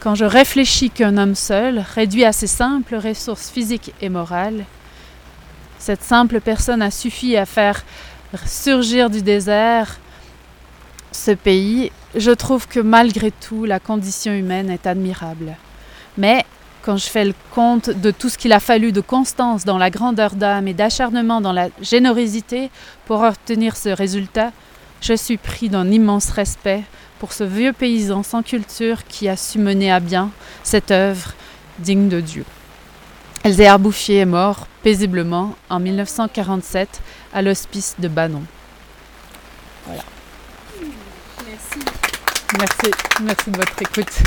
Quand 0.00 0.14
je 0.14 0.24
réfléchis 0.24 0.90
qu'un 0.90 1.16
homme 1.16 1.34
seul, 1.34 1.84
réduit 1.94 2.24
à 2.24 2.32
ses 2.32 2.46
simples 2.46 2.96
ressources 2.96 3.50
physiques 3.50 3.94
et 4.00 4.08
morales, 4.08 4.64
cette 5.78 6.02
simple 6.02 6.40
personne 6.40 6.82
a 6.82 6.90
suffi 6.90 7.36
à 7.36 7.46
faire 7.46 7.84
surgir 8.46 9.10
du 9.10 9.22
désert 9.22 9.98
ce 11.12 11.30
pays, 11.30 11.90
je 12.14 12.30
trouve 12.30 12.68
que 12.68 12.80
malgré 12.80 13.30
tout, 13.30 13.64
la 13.64 13.80
condition 13.80 14.32
humaine 14.32 14.70
est 14.70 14.86
admirable. 14.86 15.56
Mais 16.16 16.44
quand 16.88 16.96
je 16.96 17.10
fais 17.10 17.26
le 17.26 17.34
compte 17.54 17.90
de 17.90 18.10
tout 18.10 18.30
ce 18.30 18.38
qu'il 18.38 18.54
a 18.54 18.60
fallu 18.60 18.92
de 18.92 19.02
constance 19.02 19.66
dans 19.66 19.76
la 19.76 19.90
grandeur 19.90 20.30
d'âme 20.30 20.68
et 20.68 20.72
d'acharnement 20.72 21.42
dans 21.42 21.52
la 21.52 21.68
générosité 21.82 22.70
pour 23.04 23.20
obtenir 23.20 23.76
ce 23.76 23.90
résultat, 23.90 24.52
je 25.02 25.12
suis 25.12 25.36
pris 25.36 25.68
d'un 25.68 25.90
immense 25.90 26.30
respect 26.30 26.82
pour 27.18 27.34
ce 27.34 27.44
vieux 27.44 27.74
paysan 27.74 28.22
sans 28.22 28.42
culture 28.42 29.06
qui 29.06 29.28
a 29.28 29.36
su 29.36 29.58
mener 29.58 29.92
à 29.92 30.00
bien 30.00 30.30
cette 30.62 30.90
œuvre 30.90 31.34
digne 31.78 32.08
de 32.08 32.22
Dieu. 32.22 32.46
Elzéar 33.44 33.78
Bouffier 33.78 34.20
est 34.20 34.24
mort 34.24 34.66
paisiblement 34.82 35.56
en 35.68 35.80
1947 35.80 37.02
à 37.34 37.42
l'hospice 37.42 37.96
de 37.98 38.08
Banon. 38.08 38.44
Voilà. 39.84 40.04
Merci. 41.46 41.80
Merci, 42.58 42.90
merci 43.20 43.50
de 43.50 43.56
votre 43.58 43.82
écoute. 43.82 44.22